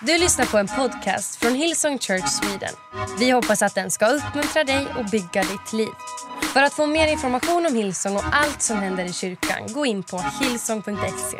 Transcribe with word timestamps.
Du 0.00 0.18
lyssnar 0.18 0.46
på 0.46 0.58
en 0.58 0.66
podcast 0.66 1.36
från 1.36 1.54
Hillsong 1.54 1.98
Church 1.98 2.28
Sweden. 2.28 2.74
Vi 3.18 3.30
hoppas 3.30 3.62
att 3.62 3.74
den 3.74 3.90
ska 3.90 4.06
uppmuntra 4.06 4.64
dig 4.64 4.86
och 4.98 5.04
bygga 5.04 5.42
ditt 5.42 5.72
liv. 5.72 5.88
För 6.52 6.62
att 6.62 6.72
få 6.72 6.86
mer 6.86 7.12
information 7.12 7.66
om 7.66 7.74
Hillsong 7.74 8.16
och 8.16 8.22
allt 8.32 8.62
som 8.62 8.76
händer 8.76 9.04
i 9.04 9.12
kyrkan, 9.12 9.72
gå 9.74 9.86
in 9.86 10.02
på 10.02 10.24
hillsong.se. 10.40 11.38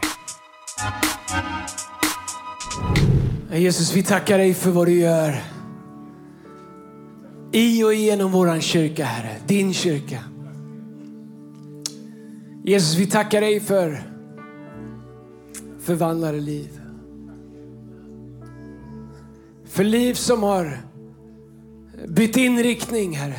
Jesus, 3.58 3.92
vi 3.92 4.02
tackar 4.02 4.38
dig 4.38 4.54
för 4.54 4.70
vad 4.70 4.86
du 4.86 4.92
gör 4.92 5.42
i 7.52 7.84
och 7.84 7.94
genom 7.94 8.32
vår 8.32 8.60
kyrka, 8.60 9.04
Herre. 9.04 9.36
Din 9.46 9.74
kyrka. 9.74 10.18
Jesus, 12.64 12.94
vi 12.94 13.06
tackar 13.06 13.40
dig 13.40 13.60
för 13.60 14.02
förvandlade 15.80 16.40
liv. 16.40 16.75
För 19.76 19.84
liv 19.84 20.14
som 20.14 20.42
har 20.42 20.78
bytt 22.08 22.36
inriktning, 22.36 23.16
Herre. 23.16 23.36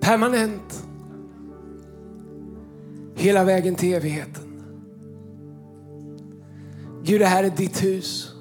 Permanent. 0.00 0.86
Hela 3.14 3.44
vägen 3.44 3.74
till 3.74 3.94
evigheten. 3.94 4.62
Gud, 7.04 7.20
det 7.20 7.26
här 7.26 7.44
är 7.44 7.50
ditt 7.50 7.84
hus. 7.84 8.34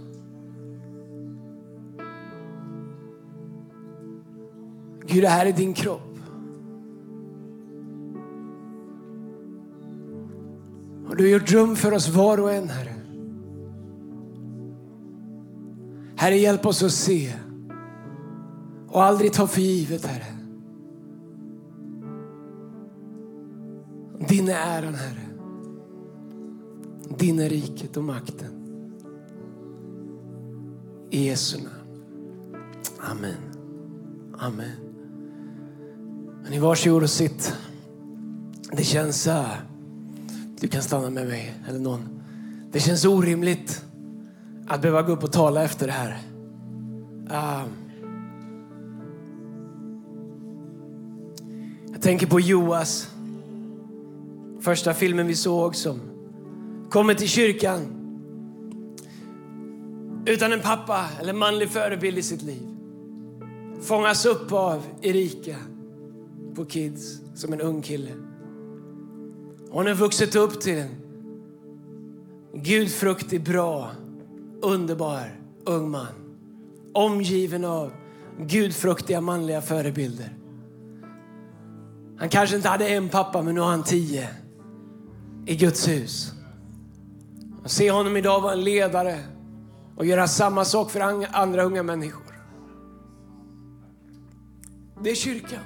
Gud, 5.05 5.23
det 5.23 5.29
här 5.29 5.45
är 5.45 5.53
din 5.53 5.73
kropp. 5.73 6.17
Och 11.09 11.15
du 11.15 11.23
har 11.23 11.31
gjort 11.31 11.51
rum 11.51 11.75
för 11.75 11.93
oss 11.93 12.09
var 12.09 12.39
och 12.39 12.53
en, 12.53 12.69
Herre. 12.69 12.98
Herre, 16.19 16.37
hjälp 16.37 16.65
oss 16.65 16.83
att 16.83 16.91
se 16.91 17.33
och 18.87 19.03
aldrig 19.03 19.33
ta 19.33 19.47
för 19.47 19.61
givet, 19.61 20.05
Herre. 20.05 20.25
Din 24.27 24.47
är 24.47 24.53
äran, 24.53 24.93
Herre. 24.93 25.25
Din 27.17 27.39
är 27.39 27.49
riket 27.49 27.97
och 27.97 28.03
makten. 28.03 28.51
I 31.09 31.27
Jesu 31.27 31.57
namn. 31.57 31.69
Amen. 32.99 33.37
Amen. 34.37 34.71
Ni 36.49 36.59
varsågod 36.59 37.03
och 37.03 37.09
sitt. 37.09 37.53
Det 38.71 38.83
känns... 38.83 39.27
Uh, 39.27 39.53
du 40.59 40.67
kan 40.67 40.81
stanna 40.81 41.09
med 41.09 41.27
mig, 41.27 41.55
eller 41.67 41.79
någon. 41.79 42.21
Det 42.71 42.79
känns 42.79 43.05
orimligt 43.05 43.85
att 44.69 44.81
behöva 44.81 45.01
gå 45.01 45.11
upp 45.11 45.23
och 45.23 45.31
tala 45.31 45.63
efter 45.63 45.87
det 45.87 45.93
här. 45.93 46.17
Uh, 47.31 47.67
jag 51.91 52.01
tänker 52.01 52.27
på 52.27 52.39
Joas. 52.39 53.09
Första 54.61 54.93
filmen 54.93 55.27
vi 55.27 55.35
såg 55.35 55.75
som 55.75 55.99
kommer 56.89 57.13
till 57.13 57.29
kyrkan 57.29 57.95
utan 60.25 60.53
en 60.53 60.61
pappa 60.61 61.05
eller 61.19 61.33
manlig 61.33 61.69
förebild 61.69 62.17
i 62.17 62.23
sitt 62.23 62.41
liv. 62.41 62.67
Fångas 63.81 64.25
upp 64.25 64.51
av 64.51 64.83
Erika 65.01 65.55
på 66.55 66.65
Kids 66.65 67.19
som 67.35 67.53
en 67.53 67.61
ung 67.61 67.81
kille. 67.81 68.11
Hon 69.69 69.87
har 69.87 69.93
vuxit 69.93 70.35
upp 70.35 70.61
till 70.61 70.77
en 70.77 70.89
gudfruktig, 72.53 73.43
bra, 73.43 73.91
underbar 74.61 75.39
ung 75.65 75.89
man. 75.89 76.07
Omgiven 76.93 77.65
av 77.65 77.91
gudfruktiga 78.39 79.21
manliga 79.21 79.61
förebilder. 79.61 80.35
Han 82.17 82.29
kanske 82.29 82.55
inte 82.55 82.69
hade 82.69 82.87
en 82.87 83.09
pappa, 83.09 83.41
men 83.41 83.55
nu 83.55 83.61
har 83.61 83.69
han 83.69 83.83
tio 83.83 84.29
i 85.45 85.55
Guds 85.55 85.87
hus. 85.87 86.33
Att 87.63 87.71
se 87.71 87.91
honom 87.91 88.17
idag 88.17 88.41
vara 88.41 88.53
en 88.53 88.63
ledare 88.63 89.19
och 89.95 90.05
göra 90.05 90.27
samma 90.27 90.65
sak 90.65 90.91
för 90.91 90.99
andra 91.35 91.63
unga 91.63 91.83
människor. 91.83 92.33
Det 95.03 95.11
är 95.11 95.15
kyrkan. 95.15 95.63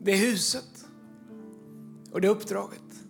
Det 0.00 0.12
är 0.12 0.16
huset. 0.16 0.86
Och 2.12 2.20
det 2.20 2.26
är 2.26 2.30
uppdraget. 2.30 3.01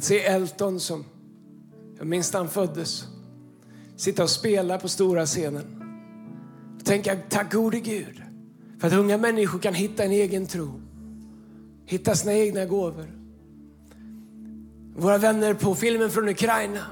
Att 0.00 0.04
se 0.04 0.24
Elton 0.24 0.80
som, 0.80 1.04
jag 1.98 2.06
minns 2.06 2.32
han 2.32 2.48
föddes, 2.48 3.04
sitta 3.96 4.22
och 4.22 4.30
spela 4.30 4.78
på 4.78 4.88
stora 4.88 5.26
scenen. 5.26 5.82
Och 6.78 6.84
tänka, 6.84 7.16
tack 7.28 7.52
gode 7.52 7.80
Gud 7.80 8.22
för 8.78 8.88
att 8.88 8.94
unga 8.94 9.18
människor 9.18 9.58
kan 9.58 9.74
hitta 9.74 10.04
en 10.04 10.10
egen 10.10 10.46
tro. 10.46 10.80
Hitta 11.86 12.14
sina 12.14 12.34
egna 12.34 12.66
gåvor. 12.66 13.06
Våra 14.96 15.18
vänner 15.18 15.54
på 15.54 15.74
filmen 15.74 16.10
från 16.10 16.28
Ukraina. 16.28 16.86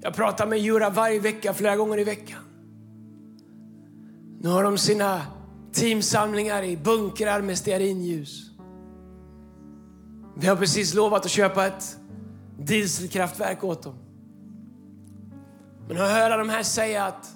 Jag 0.00 0.14
pratar 0.14 0.46
med 0.46 0.58
Jura 0.58 0.90
varje 0.90 1.20
vecka, 1.20 1.54
flera 1.54 1.76
gånger 1.76 1.98
i 1.98 2.04
veckan. 2.04 2.42
Nu 4.40 4.48
har 4.48 4.62
de 4.62 4.78
sina 4.78 5.22
teamsamlingar 5.72 6.62
i 6.62 6.76
bunkrar 6.76 7.42
med 7.42 7.58
stearinljus. 7.58 8.47
Vi 10.40 10.46
har 10.46 10.56
precis 10.56 10.94
lovat 10.94 11.24
att 11.24 11.30
köpa 11.30 11.66
ett 11.66 11.96
dieselkraftverk 12.58 13.64
åt 13.64 13.82
dem. 13.82 13.94
Men 15.88 15.96
att 15.96 16.10
höra 16.10 16.36
de 16.36 16.48
här 16.48 16.62
säga 16.62 17.04
att 17.04 17.30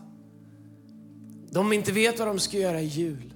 de 1.50 1.72
inte 1.72 1.92
vet 1.92 2.18
vad 2.18 2.28
de 2.28 2.38
ska 2.38 2.58
göra 2.58 2.80
i 2.80 2.84
jul. 2.84 3.34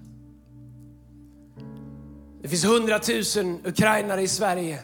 Det 2.43 2.49
finns 2.49 2.65
hundratusen 2.65 3.61
ukrainare 3.65 4.23
i 4.23 4.29
Sverige. 4.29 4.79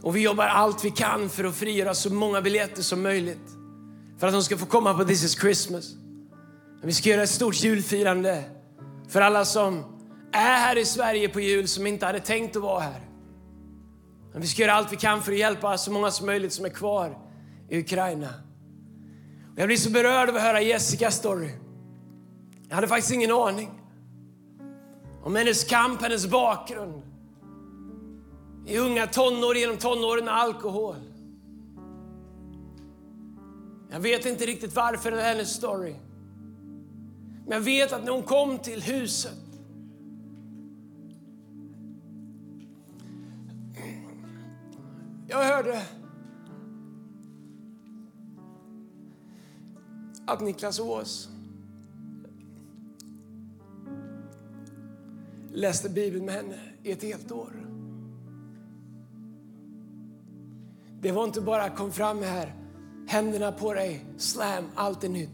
Och 0.00 0.16
vi 0.16 0.20
jobbar 0.20 0.46
allt 0.46 0.84
vi 0.84 0.90
kan 0.90 1.28
för 1.28 1.44
att 1.44 1.54
frigöra 1.54 1.94
så 1.94 2.12
många 2.12 2.40
biljetter 2.40 2.82
som 2.82 3.02
möjligt. 3.02 3.48
För 4.18 4.26
att 4.26 4.32
de 4.32 4.42
ska 4.42 4.56
få 4.56 4.66
komma 4.66 4.94
på 4.94 5.04
This 5.04 5.24
is 5.24 5.40
Christmas. 5.40 5.94
Vi 6.82 6.92
ska 6.92 7.08
göra 7.08 7.22
ett 7.22 7.30
stort 7.30 7.62
julfirande 7.62 8.44
för 9.08 9.20
alla 9.20 9.44
som 9.44 9.84
är 10.32 10.58
här 10.58 10.78
i 10.78 10.84
Sverige 10.84 11.28
på 11.28 11.40
jul 11.40 11.68
som 11.68 11.86
inte 11.86 12.06
hade 12.06 12.20
tänkt 12.20 12.56
att 12.56 12.62
vara 12.62 12.80
här. 12.80 13.03
Men 14.34 14.42
vi 14.42 14.48
ska 14.48 14.62
göra 14.62 14.72
allt 14.72 14.92
vi 14.92 14.96
kan 14.96 15.22
för 15.22 15.32
att 15.32 15.38
hjälpa 15.38 15.78
så 15.78 15.92
många 15.92 16.10
som 16.10 16.26
möjligt 16.26 16.52
som 16.52 16.64
är 16.64 16.68
kvar 16.68 17.18
i 17.68 17.78
Ukraina. 17.78 18.28
Och 19.52 19.58
jag 19.58 19.66
blir 19.66 19.76
så 19.76 19.90
berörd 19.90 20.28
av 20.28 20.36
att 20.36 20.42
höra 20.42 20.60
Jessicas 20.60 21.16
story. 21.16 21.50
Jag 22.68 22.74
hade 22.74 22.88
faktiskt 22.88 23.12
ingen 23.12 23.30
aning 23.30 23.70
om 25.22 25.36
hennes 25.36 25.64
kamp, 25.64 26.02
hennes 26.02 26.26
bakgrund. 26.26 27.02
I 28.66 28.78
unga 28.78 29.06
tonår, 29.06 29.56
genom 29.56 29.76
tonåren 29.76 30.24
med 30.24 30.34
alkohol. 30.34 30.96
Jag 33.90 34.00
vet 34.00 34.26
inte 34.26 34.46
riktigt 34.46 34.76
varför 34.76 35.10
det 35.10 35.22
är 35.22 35.28
hennes 35.28 35.54
story. 35.54 35.94
Men 37.46 37.52
jag 37.52 37.60
vet 37.60 37.92
att 37.92 38.04
när 38.04 38.12
hon 38.12 38.22
kom 38.22 38.58
till 38.58 38.82
huset 38.82 39.43
Jag 45.26 45.44
hörde 45.44 45.82
att 50.26 50.40
Niklas 50.40 50.80
Ås 50.80 51.28
läste 55.52 55.88
Bibeln 55.88 56.24
med 56.24 56.34
henne 56.34 56.58
i 56.82 56.92
ett 56.92 57.02
helt 57.02 57.32
år. 57.32 57.68
Det 61.00 61.12
var 61.12 61.24
inte 61.24 61.40
bara 61.40 61.70
kom 61.70 61.92
fram 61.92 62.22
här, 62.22 62.54
händerna 63.06 63.52
på 63.52 63.74
dig, 63.74 64.04
slam, 64.16 64.64
allt 64.74 65.04
är 65.04 65.08
nytt. 65.08 65.30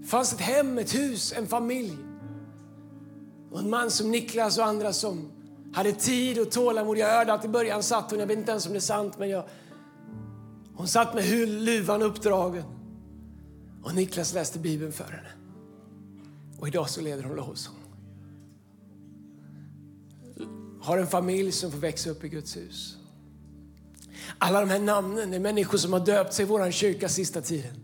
Det 0.00 0.06
fanns 0.06 0.32
ett 0.32 0.40
hem, 0.40 0.78
ett 0.78 0.94
hus, 0.94 1.34
en 1.36 1.46
familj. 1.46 1.96
Och 3.50 3.58
en 3.58 3.70
man 3.70 3.90
som 3.90 4.10
Niklas 4.10 4.58
och 4.58 4.64
andra 4.64 4.92
som 4.92 5.35
hade 5.72 5.92
tid 5.92 6.38
och 6.38 6.50
tålamod. 6.50 6.98
Jag 6.98 7.10
hörde 7.10 7.32
att 7.32 7.44
i 7.44 7.48
början 7.48 7.82
satt 7.82 8.10
hon, 8.10 8.20
jag 8.20 8.26
vet 8.26 8.38
inte 8.38 8.50
ens 8.50 8.66
om 8.66 8.72
det 8.72 8.78
är 8.78 8.80
sant, 8.80 9.18
men 9.18 9.28
jag, 9.28 9.44
hon 10.74 10.88
satt 10.88 11.14
med 11.14 11.48
luvan 11.48 12.02
uppdragen. 12.02 12.64
Och 13.82 13.94
Niklas 13.94 14.34
läste 14.34 14.58
Bibeln 14.58 14.92
för 14.92 15.04
henne. 15.04 15.28
Och 16.58 16.68
idag 16.68 16.90
så 16.90 17.00
leder 17.00 17.22
hon 17.22 17.36
lovsång. 17.36 17.74
Har 20.80 20.98
en 20.98 21.06
familj 21.06 21.52
som 21.52 21.72
får 21.72 21.78
växa 21.78 22.10
upp 22.10 22.24
i 22.24 22.28
Guds 22.28 22.56
hus. 22.56 22.96
Alla 24.38 24.60
de 24.60 24.70
här 24.70 24.78
namnen 24.78 25.34
är 25.34 25.38
människor 25.38 25.78
som 25.78 25.92
har 25.92 26.00
döpt 26.00 26.34
sig 26.34 26.42
i 26.42 26.48
vår 26.48 26.70
kyrka 26.70 27.08
sista 27.08 27.40
tiden. 27.40 27.74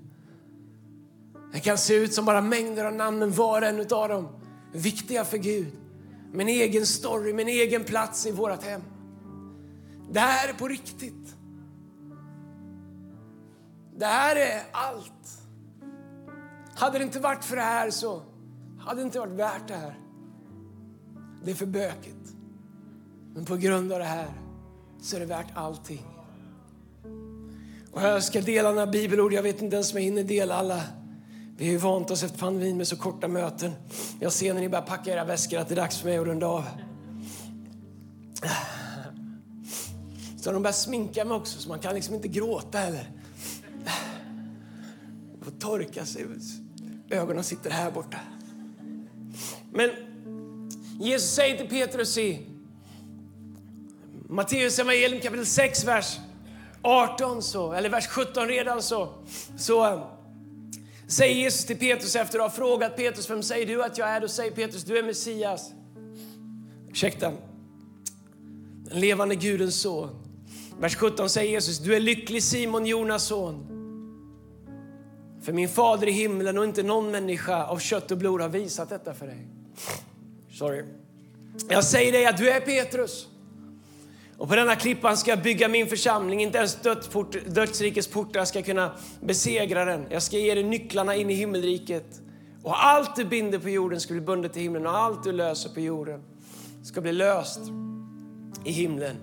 Det 1.53 1.61
kan 1.61 1.79
se 1.79 1.95
ut 1.95 2.15
som 2.15 2.25
bara 2.25 2.41
mängder 2.41 2.85
av 2.85 2.93
namn, 2.93 3.19
men 3.19 3.33
var 3.33 3.63
och 3.63 3.69
en 3.69 3.81
av 3.81 4.09
dem 4.09 4.29
är 4.75 4.79
viktiga 4.79 5.25
för 5.25 5.39
Gud. 5.39 5.73
Med 6.33 6.41
en 6.41 6.49
egen 6.49 6.87
story, 6.87 7.33
med 7.33 7.43
en 7.43 7.49
egen 7.49 7.85
plats 7.85 8.27
i 8.27 8.31
vårt 8.31 8.63
hem. 8.63 8.83
Det 10.11 10.21
här 10.21 10.49
är 10.49 10.53
på 10.53 10.69
riktigt. 10.69 11.37
Det 13.97 14.07
här 14.07 14.37
är 14.37 14.63
allt. 14.73 15.43
Hade 16.75 16.99
det 16.99 17.05
inte 17.05 17.21
varit 17.21 17.45
för 17.45 17.57
det 17.57 17.63
här 17.63 17.91
så 17.91 18.23
hade 18.79 19.01
det 19.01 19.05
inte 19.05 19.19
varit 19.19 19.33
värt 19.33 19.69
det 19.69 19.75
här. 19.75 19.99
Det 21.45 21.51
är 21.51 21.55
för 21.55 21.67
bökigt. 21.67 22.35
Men 23.35 23.45
på 23.45 23.57
grund 23.57 23.93
av 23.93 23.99
det 23.99 24.05
här 24.05 24.33
så 25.01 25.17
är 25.17 25.21
det 25.21 25.27
värt 25.27 25.53
allting. 25.55 26.07
Och 27.93 28.03
jag 28.03 28.25
ska 28.25 28.41
dela 28.41 28.71
några 28.71 28.87
bibelord. 28.87 29.33
Jag 29.33 29.43
vet 29.43 29.63
inte 29.63 29.77
ens 29.77 29.93
om 29.93 29.99
jag 29.99 30.05
hinner 30.05 30.25
dela 30.25 30.55
alla. 30.55 30.83
Vi 31.57 31.65
har 31.65 31.73
ju 31.73 31.79
vant 31.79 32.11
oss 32.11 32.23
efter 32.23 32.39
pandemin 32.39 32.77
med 32.77 32.89
så 32.89 32.97
korta 32.97 33.29
möten. 33.29 33.73
Jag 34.21 34.33
ser 34.33 34.55
när 34.55 34.61
ni 34.61 34.69
börjar 34.69 34.85
packa 34.85 35.13
era 35.13 35.25
väskor 35.25 35.59
att 35.59 35.69
det 35.69 35.75
är 35.75 35.77
dags 35.77 35.99
för 35.99 36.09
mig 36.09 36.19
att 36.19 36.27
runda 36.27 36.47
av. 36.47 36.65
Så 40.37 40.53
de 40.53 40.63
börjar 40.63 40.73
sminka 40.73 41.25
mig 41.25 41.37
också, 41.37 41.61
så 41.61 41.69
man 41.69 41.79
kan 41.79 41.95
liksom 41.95 42.15
inte 42.15 42.29
gråta 42.29 42.79
heller. 42.79 43.11
Man 45.35 45.45
får 45.45 45.51
torka 45.51 46.07
sig. 46.07 46.27
Ögonen 47.11 47.45
sitter 47.45 47.71
här 47.71 47.91
borta. 47.91 48.19
Men 49.73 49.91
Jesus 51.01 51.31
säger 51.31 51.57
till 51.57 51.69
Petrus 51.69 52.19
i 52.19 52.47
Matteus 54.29 54.79
evangelium 54.79 55.21
kapitel 55.21 55.47
6, 55.47 55.85
vers 55.85 56.19
18, 56.83 57.43
så, 57.43 57.73
eller 57.73 57.89
vers 57.89 58.07
17 58.07 58.49
redan, 58.49 58.83
så, 58.83 59.09
så 59.57 60.09
säger 61.13 61.35
Jesus 61.35 61.65
till 61.65 61.79
Petrus 61.79 62.17
efter 62.17 62.39
att 62.39 62.45
ha 62.45 62.51
frågat 62.51 62.97
Petrus, 62.97 63.31
vem 63.31 63.43
säger 63.43 63.67
du 63.67 63.85
att 63.85 63.99
jag 63.99 64.09
är? 64.09 64.21
Då 64.21 64.29
säger 64.29 64.51
Petrus, 64.51 64.85
du 64.85 64.99
är 64.99 65.03
Messias. 65.03 65.71
Ursäkta. 66.91 67.33
Den 68.85 69.01
levande 69.01 69.35
Gudens 69.35 69.81
son. 69.81 70.09
Vers 70.79 70.97
17 70.97 71.29
säger 71.29 71.51
Jesus, 71.51 71.79
du 71.79 71.95
är 71.95 72.01
lycklig 72.01 72.43
Simon, 72.43 72.87
Jonas 72.87 73.25
son. 73.25 73.69
För 75.43 75.53
min 75.53 75.69
fader 75.69 76.09
i 76.09 76.13
himlen 76.13 76.59
och 76.59 76.65
inte 76.65 76.83
någon 76.83 77.11
människa 77.11 77.67
av 77.67 77.79
kött 77.79 78.11
och 78.11 78.19
blod 78.19 78.41
har 78.41 78.49
visat 78.49 78.89
detta 78.89 79.15
för 79.15 79.27
dig. 79.27 79.47
Sorry. 80.53 80.85
Jag 81.69 81.85
säger 81.85 82.13
dig 82.13 82.27
att 82.27 82.37
du 82.37 82.51
är 82.51 82.61
Petrus. 82.61 83.29
Och 84.43 84.49
på 84.49 84.57
denna 84.57 84.77
klippan 84.77 85.17
ska 85.17 85.31
jag 85.31 85.43
bygga 85.43 85.69
min 85.69 85.87
församling. 85.87 86.43
Inte 86.43 86.59
ens 86.59 86.75
dödsport, 86.75 87.37
dödsrikets 87.47 88.09
portar 88.09 88.45
ska 88.45 88.63
kunna 88.63 88.93
besegra 89.21 89.85
den. 89.85 90.07
Jag 90.11 90.23
ska 90.23 90.39
ge 90.39 90.55
dig 90.55 90.65
nycklarna 90.65 91.15
in 91.17 91.31
i 91.31 91.35
himmelriket. 91.35 92.21
Och 92.63 92.85
allt 92.85 93.17
du 93.17 93.25
binder 93.25 93.59
på 93.59 93.69
jorden 93.69 94.01
ska 94.01 94.15
bli 94.15 94.21
bundet 94.21 94.57
i 94.57 94.61
himlen 94.61 94.87
och 94.87 94.97
allt 94.97 95.25
du 95.25 95.33
löser 95.33 95.71
på 95.71 95.81
jorden 95.81 96.23
ska 96.85 97.01
bli 97.01 97.13
löst 97.13 97.61
i 98.65 98.73
himlen. 98.73 99.17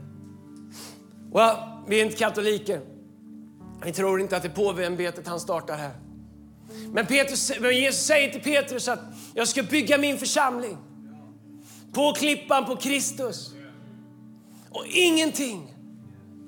Well, 1.33 1.55
vi 1.87 2.01
är 2.01 2.05
inte 2.05 2.17
katoliker. 2.17 2.81
Vi 3.85 3.91
tror 3.91 4.21
inte 4.21 4.37
att 4.37 4.43
det 4.43 4.49
är 4.49 4.53
påveämbetet 4.53 5.27
han 5.27 5.39
startar 5.39 5.77
här. 5.77 5.93
Men, 6.91 7.05
Petrus, 7.05 7.51
men 7.59 7.75
Jesus 7.75 8.05
säger 8.05 8.31
till 8.31 8.41
Petrus 8.41 8.87
att 8.87 9.01
jag 9.33 9.47
ska 9.47 9.63
bygga 9.63 9.97
min 9.97 10.17
församling 10.17 10.77
på 11.93 12.13
klippan 12.13 12.65
på 12.65 12.75
Kristus. 12.75 13.53
Och 14.71 14.85
ingenting 14.87 15.73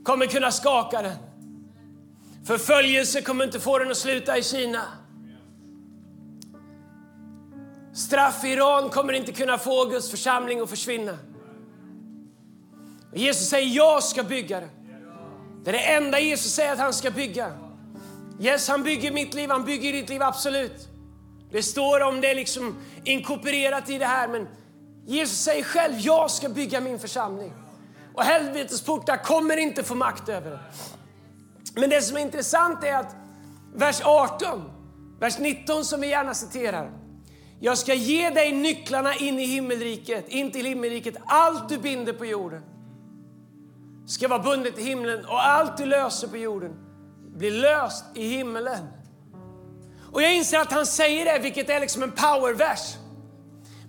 kommer 0.03 0.25
kunna 0.25 0.51
skaka 0.51 1.01
den. 1.01 1.17
Förföljelse 2.45 3.21
kommer 3.21 3.45
inte 3.45 3.59
få 3.59 3.79
den 3.79 3.91
att 3.91 3.97
sluta 3.97 4.37
i 4.37 4.43
Kina. 4.43 4.83
Straff 7.93 8.43
i 8.45 8.47
Iran 8.47 8.89
kommer 8.89 9.13
inte 9.13 9.31
kunna 9.31 9.57
få 9.57 9.85
Guds 9.85 10.11
församling 10.11 10.59
att 10.59 10.69
försvinna. 10.69 11.17
Och 13.11 13.17
Jesus 13.17 13.49
säger 13.49 13.75
jag 13.75 14.03
ska 14.03 14.23
bygga 14.23 14.59
det. 14.59 14.69
Det 15.63 15.69
är 15.69 15.73
det 15.73 15.93
enda 15.93 16.19
Jesus 16.19 16.53
säger 16.53 16.73
att 16.73 16.79
han 16.79 16.93
ska 16.93 17.11
bygga. 17.11 17.51
Yes, 18.39 18.67
han 18.67 18.83
bygger 18.83 19.11
mitt 19.11 19.33
liv, 19.33 19.49
han 19.49 19.65
bygger 19.65 19.93
ditt 19.93 20.09
liv, 20.09 20.21
absolut. 20.21 20.87
Det 21.51 21.63
står 21.63 22.01
om 22.01 22.21
det 22.21 22.33
liksom 22.33 22.77
inkorporerat 23.03 23.89
i 23.89 23.97
det 23.97 24.05
här, 24.05 24.27
men 24.27 24.47
Jesus 25.05 25.37
säger 25.37 25.63
själv, 25.63 25.93
jag 25.99 26.31
ska 26.31 26.49
bygga 26.49 26.81
min 26.81 26.99
församling. 26.99 27.53
Och 28.13 28.23
helvetets 28.23 28.81
portar 28.81 29.17
kommer 29.17 29.57
inte 29.57 29.83
få 29.83 29.95
makt 29.95 30.29
över 30.29 30.51
det. 30.51 30.59
Men 31.75 31.89
det 31.89 32.01
som 32.01 32.17
är 32.17 32.21
intressant 32.21 32.83
är 32.83 32.93
att 32.93 33.15
vers 33.73 34.01
18, 34.03 34.71
vers 35.19 35.39
19 35.39 35.85
som 35.85 36.01
vi 36.01 36.09
gärna 36.09 36.33
citerar. 36.33 36.91
Jag 37.59 37.77
ska 37.77 37.93
ge 37.93 38.29
dig 38.29 38.51
nycklarna 38.51 39.15
in 39.15 39.39
i 39.39 39.45
himmelriket, 39.45 40.29
in 40.29 40.51
till 40.51 40.65
himmelriket. 40.65 41.15
Allt 41.25 41.69
du 41.69 41.77
binder 41.77 42.13
på 42.13 42.25
jorden 42.25 42.63
ska 44.07 44.27
vara 44.27 44.39
bundet 44.39 44.79
i 44.79 44.83
himlen 44.83 45.25
och 45.25 45.45
allt 45.45 45.77
du 45.77 45.85
löser 45.85 46.27
på 46.27 46.37
jorden 46.37 46.75
blir 47.35 47.51
löst 47.51 48.05
i 48.15 48.27
himmelen. 48.27 48.87
Och 50.11 50.21
jag 50.21 50.35
inser 50.35 50.59
att 50.59 50.71
han 50.71 50.85
säger 50.85 51.25
det, 51.25 51.39
vilket 51.39 51.69
är 51.69 51.79
liksom 51.79 52.03
en 52.03 52.11
powervers. 52.11 52.95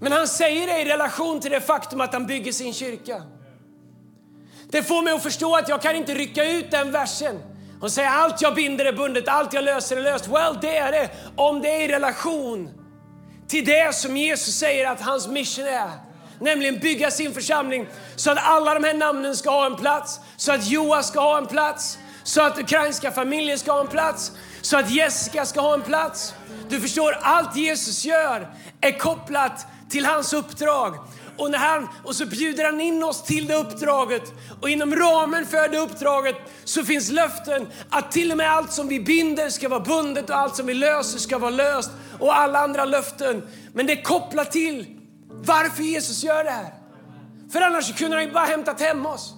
Men 0.01 0.13
han 0.13 0.29
säger 0.29 0.67
det 0.67 0.81
i 0.81 0.85
relation 0.85 1.41
till 1.41 1.51
det 1.51 1.61
faktum 1.61 2.01
att 2.01 2.13
han 2.13 2.27
bygger 2.27 2.53
sin 2.53 2.73
kyrka. 2.73 3.23
Det 4.73 4.83
får 4.83 5.03
mig 5.03 5.13
att 5.13 5.23
förstå 5.23 5.57
att 5.57 5.69
jag 5.69 5.83
kan 5.83 5.97
inte 5.97 6.15
rycka 6.15 6.45
ut 6.45 6.71
den 6.71 6.93
versen 6.93 7.43
och 7.81 7.93
säga 7.93 8.11
allt 8.11 8.43
jag 8.43 8.55
binder 8.55 8.85
är 8.85 8.93
bundet, 8.93 9.29
allt 9.29 9.53
jag 9.53 9.65
löser 9.65 9.97
är 9.97 10.01
löst. 10.01 10.29
Well, 10.29 10.59
det 10.61 10.77
är 10.77 10.93
det 10.93 11.11
om 11.37 11.63
det 11.63 11.69
är 11.69 11.81
i 11.81 11.89
relation 11.89 12.71
till 13.49 13.65
det 13.65 13.95
som 13.95 14.17
Jesus 14.17 14.55
säger 14.55 14.91
att 14.91 15.01
hans 15.01 15.29
mission 15.29 15.65
är. 15.65 15.91
Nämligen 16.41 16.79
bygga 16.79 17.11
sin 17.11 17.33
församling 17.33 17.87
så 18.17 18.31
att 18.31 18.39
alla 18.41 18.75
de 18.75 18.85
här 18.85 18.95
namnen 18.95 19.37
ska 19.37 19.51
ha 19.51 19.67
en 19.67 19.77
plats, 19.77 20.21
så 20.37 20.53
att 20.53 20.67
Joa 20.67 21.03
ska 21.03 21.21
ha 21.21 21.39
en 21.39 21.47
plats, 21.47 21.99
så 22.23 22.43
att 22.43 22.59
ukrainska 22.59 23.11
familjen 23.11 23.59
ska 23.59 23.73
ha 23.73 23.81
en 23.81 23.89
plats, 23.89 24.33
så 24.61 24.77
att 24.77 24.91
Jessica 24.91 25.45
ska 25.45 25.61
ha 25.61 25.75
en 25.75 25.83
plats. 25.83 26.35
Du 26.69 26.81
förstår, 26.81 27.19
allt 27.23 27.57
Jesus 27.57 28.05
gör 28.05 28.49
är 28.81 28.99
kopplat 28.99 29.67
till 29.89 30.05
hans 30.07 30.33
uppdrag. 30.33 30.95
Och, 31.37 31.51
när 31.51 31.59
han, 31.59 31.89
och 32.05 32.17
så 32.17 32.27
bjuder 32.27 32.65
han 32.65 32.81
in 32.81 33.03
oss 33.03 33.23
till 33.23 33.47
det 33.47 33.55
uppdraget. 33.55 34.33
Och 34.61 34.71
inom 34.71 34.97
ramen 34.97 35.47
för 35.47 35.69
det 35.69 35.79
uppdraget 35.79 36.37
så 36.65 36.85
finns 36.85 37.11
löften 37.11 37.69
att 37.91 38.13
till 38.13 38.31
och 38.31 38.37
med 38.37 38.51
allt 38.51 38.73
som 38.73 38.89
vi 38.89 39.01
binder 39.01 39.49
ska 39.49 39.69
vara 39.69 39.81
bundet 39.81 40.31
och 40.31 40.37
allt 40.37 40.57
som 40.57 40.67
vi 40.67 40.75
löser 40.75 41.19
ska 41.19 41.39
vara 41.39 41.51
löst. 41.51 41.91
Och 42.19 42.37
alla 42.37 42.59
andra 42.59 42.85
löften. 42.85 43.43
Men 43.73 43.87
det 43.87 43.93
är 43.93 44.03
kopplat 44.03 44.53
till 44.53 44.87
varför 45.29 45.83
Jesus 45.83 46.25
gör 46.25 46.45
det 46.45 46.51
här. 46.51 46.75
För 47.53 47.61
annars 47.61 47.97
kunde 47.99 48.17
han 48.17 48.25
ju 48.25 48.33
bara 48.33 48.45
hämtat 48.45 48.81
hem 48.81 49.07
oss. 49.07 49.35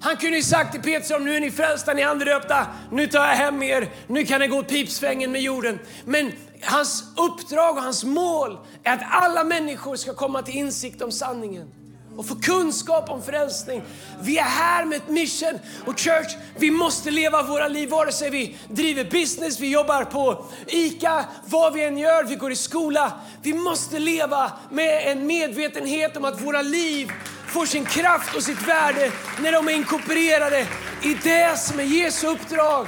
Han 0.00 0.16
kunde 0.16 0.36
ju 0.36 0.42
sagt 0.42 0.72
till 0.72 0.82
Petrus, 0.82 1.10
om 1.10 1.24
nu 1.24 1.36
är 1.36 1.40
ni 1.40 1.50
frälsta, 1.50 1.94
ni 1.94 2.02
andedöpta, 2.02 2.66
nu 2.92 3.06
tar 3.06 3.26
jag 3.26 3.34
hem 3.34 3.62
er, 3.62 3.88
nu 4.06 4.24
kan 4.24 4.40
ni 4.40 4.46
gå 4.46 4.62
pipsvängen 4.62 5.32
med 5.32 5.42
jorden. 5.42 5.78
Men 6.04 6.32
hans 6.62 7.04
uppdrag 7.16 7.76
och 7.76 7.82
hans 7.82 8.04
mål 8.04 8.58
är 8.84 8.94
att 8.94 9.02
alla 9.10 9.44
människor 9.44 9.96
ska 9.96 10.14
komma 10.14 10.42
till 10.42 10.54
insikt 10.54 11.02
om 11.02 11.12
sanningen 11.12 11.72
och 12.18 12.26
få 12.26 12.34
kunskap 12.34 13.10
om 13.10 13.22
frälsning. 13.22 13.82
Vi 14.20 14.38
är 14.38 14.42
här 14.42 14.84
med 14.84 14.96
ett 14.96 15.08
mission. 15.08 15.58
Och 15.86 16.00
church, 16.00 16.36
vi 16.56 16.70
måste 16.70 17.10
leva 17.10 17.42
våra 17.42 17.68
liv 17.68 17.88
vare 17.88 18.12
sig 18.12 18.30
vi 18.30 18.56
driver 18.68 19.04
business, 19.04 19.60
vi 19.60 19.70
jobbar 19.70 20.04
på 20.04 20.44
ICA, 20.66 21.24
vad 21.44 21.72
vi 21.72 21.84
än 21.84 21.98
gör, 21.98 22.24
vi 22.24 22.34
går 22.34 22.52
i 22.52 22.56
skola. 22.56 23.12
Vi 23.42 23.54
måste 23.54 23.98
leva 23.98 24.52
med 24.70 25.12
en 25.12 25.26
medvetenhet 25.26 26.16
om 26.16 26.24
att 26.24 26.40
våra 26.40 26.62
liv 26.62 27.12
får 27.46 27.66
sin 27.66 27.84
kraft 27.84 28.36
och 28.36 28.42
sitt 28.42 28.68
värde 28.68 29.12
när 29.42 29.52
de 29.52 29.68
är 29.68 29.72
inkorporerade 29.72 30.66
i 31.02 31.14
det 31.14 31.58
som 31.58 31.80
är 31.80 31.84
Jesu 31.84 32.26
uppdrag. 32.26 32.86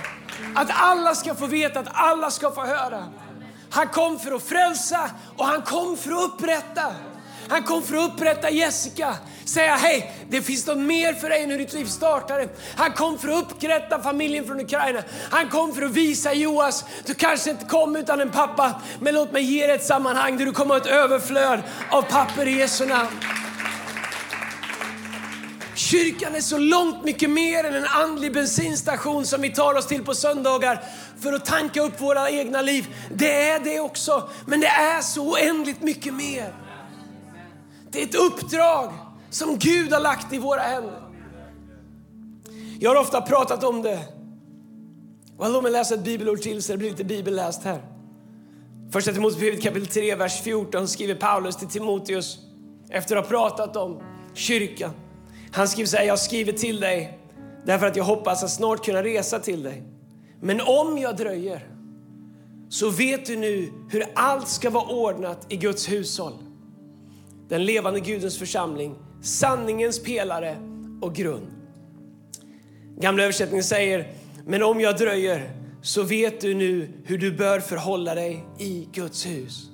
Att 0.55 0.69
alla 0.71 1.15
ska 1.15 1.35
få 1.35 1.47
veta, 1.47 1.81
att 1.81 1.91
alla 1.93 2.31
ska 2.31 2.51
få 2.51 2.61
höra. 2.61 3.05
Han 3.71 3.89
kom 3.89 4.19
för 4.19 4.33
att 4.33 4.43
frälsa 4.43 5.11
och 5.37 5.47
han 5.47 5.63
kom 5.63 5.97
för 5.97 6.13
att 6.13 6.25
upprätta. 6.25 6.95
Han 7.49 7.63
kom 7.63 7.83
för 7.83 7.97
att 7.97 8.11
upprätta 8.11 8.51
Jessica, 8.51 9.17
säga 9.45 9.75
hej, 9.75 10.13
det 10.29 10.43
finns 10.43 10.67
något 10.67 10.79
mer 10.79 11.15
för 11.15 11.29
dig 11.29 11.47
när 11.47 11.59
ditt 11.59 11.73
liv 11.73 11.85
startade. 11.85 12.49
Han 12.77 12.93
kom 12.93 13.19
för 13.19 13.29
att 13.29 13.53
upprätta 13.53 14.03
familjen 14.03 14.45
från 14.45 14.61
Ukraina. 14.61 15.03
Han 15.31 15.49
kom 15.49 15.75
för 15.75 15.83
att 15.83 15.91
visa 15.91 16.35
Joas, 16.35 16.85
du 17.07 17.15
kanske 17.15 17.51
inte 17.51 17.65
kom 17.65 17.97
utan 17.97 18.21
en 18.21 18.31
pappa, 18.31 18.83
men 19.01 19.15
låt 19.15 19.33
mig 19.33 19.43
ge 19.43 19.67
dig 19.67 19.77
ett 19.77 19.87
sammanhang 19.87 20.39
där 20.39 20.47
du 20.47 20.53
kommer 20.53 20.75
att 20.75 20.87
ha 20.87 20.91
ett 20.91 20.97
överflöd 21.05 21.63
av 21.91 22.03
papper 22.03 22.47
i 22.49 22.59
Jesu 22.59 22.87
namn. 22.87 23.09
Kyrkan 25.91 26.35
är 26.35 26.41
så 26.41 26.59
långt 26.59 27.05
mycket 27.05 27.31
mer 27.31 27.65
än 27.65 27.75
en 27.75 27.85
andlig 27.85 28.33
bensinstation 28.33 29.27
som 29.27 29.43
vi 29.43 29.51
tar 29.51 29.75
oss 29.75 29.87
till 29.87 30.05
på 30.05 30.15
söndagar 30.15 30.85
för 31.21 31.33
att 31.33 31.45
tanka 31.45 31.83
upp 31.83 32.01
våra 32.01 32.31
egna 32.31 32.63
liv. 32.63 32.95
Det 33.15 33.49
är 33.49 33.61
det 33.61 33.81
också, 33.81 34.29
men 34.47 34.61
det 34.61 34.67
är 34.67 35.01
så 35.01 35.31
oändligt 35.33 35.83
mycket 35.83 36.15
mer. 36.15 36.55
Det 37.91 38.03
är 38.03 38.07
ett 38.07 38.15
uppdrag 38.15 38.93
som 39.31 39.59
Gud 39.59 39.93
har 39.93 40.01
lagt 40.01 40.33
i 40.33 40.39
våra 40.39 40.61
händer. 40.61 41.03
Jag 42.81 42.91
har 42.91 43.01
ofta 43.01 43.21
pratat 43.21 43.65
om 43.65 43.83
det. 43.83 44.01
Och 45.37 45.51
låt 45.51 45.63
mig 45.63 45.73
läsa 45.73 45.95
ett 45.95 46.05
bibelord 46.05 46.41
till 46.41 46.63
så 46.63 46.73
det 46.73 46.79
blir 46.79 46.91
lite 46.91 47.05
bibelläst 47.05 47.63
här. 47.65 47.83
Första 48.93 49.13
Timoteusbrevet 49.13 49.63
kapitel 49.63 49.87
3, 49.87 50.15
vers 50.15 50.43
14 50.43 50.89
skriver 50.89 51.15
Paulus 51.15 51.57
till 51.57 51.69
Timoteus 51.69 52.39
efter 52.91 53.17
att 53.17 53.25
ha 53.25 53.31
pratat 53.31 53.77
om 53.77 54.03
kyrkan. 54.35 54.91
Han 55.53 55.69
skriver 55.69 55.87
så 55.87 55.97
här, 55.97 56.05
jag 56.05 56.19
skriver 56.19 56.53
till 56.53 56.81
dig 56.81 57.21
Därför 57.65 57.87
att 57.87 57.97
jag 57.97 58.05
hoppas 58.05 58.45
att 58.45 58.51
snart 58.51 58.85
kunna 58.85 59.03
resa 59.03 59.39
till 59.39 59.63
dig. 59.63 59.83
Men 60.41 60.61
om 60.61 60.99
jag 60.99 61.17
dröjer 61.17 61.67
så 62.69 62.91
vet 62.91 63.27
du 63.27 63.37
nu 63.37 63.73
hur 63.91 64.05
allt 64.15 64.49
ska 64.49 64.71
vara 64.71 64.85
ordnat 64.85 65.47
i 65.49 65.57
Guds 65.57 65.89
hushåll. 65.89 66.35
Den 67.49 67.65
levande 67.65 68.01
Gudens 68.01 68.39
församling, 68.39 68.95
sanningens 69.23 70.03
pelare 70.03 70.57
och 71.01 71.15
grund. 71.15 71.47
Gamla 73.01 73.23
översättningen 73.23 73.65
säger, 73.65 74.13
men 74.47 74.63
om 74.63 74.81
jag 74.81 74.97
dröjer 74.97 75.51
så 75.83 76.03
vet 76.03 76.41
du 76.41 76.55
nu 76.55 76.89
hur 77.05 77.19
du 77.19 77.33
bör 77.33 77.61
förhålla 77.61 78.15
dig 78.15 78.45
i 78.59 78.89
Guds 78.93 79.27
hus. 79.27 79.71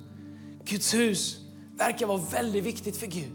Guds 0.65 0.93
hus 0.93 1.37
verkar 1.77 2.07
vara 2.07 2.21
väldigt 2.31 2.63
viktigt 2.63 2.97
för 2.97 3.07
Gud. 3.07 3.31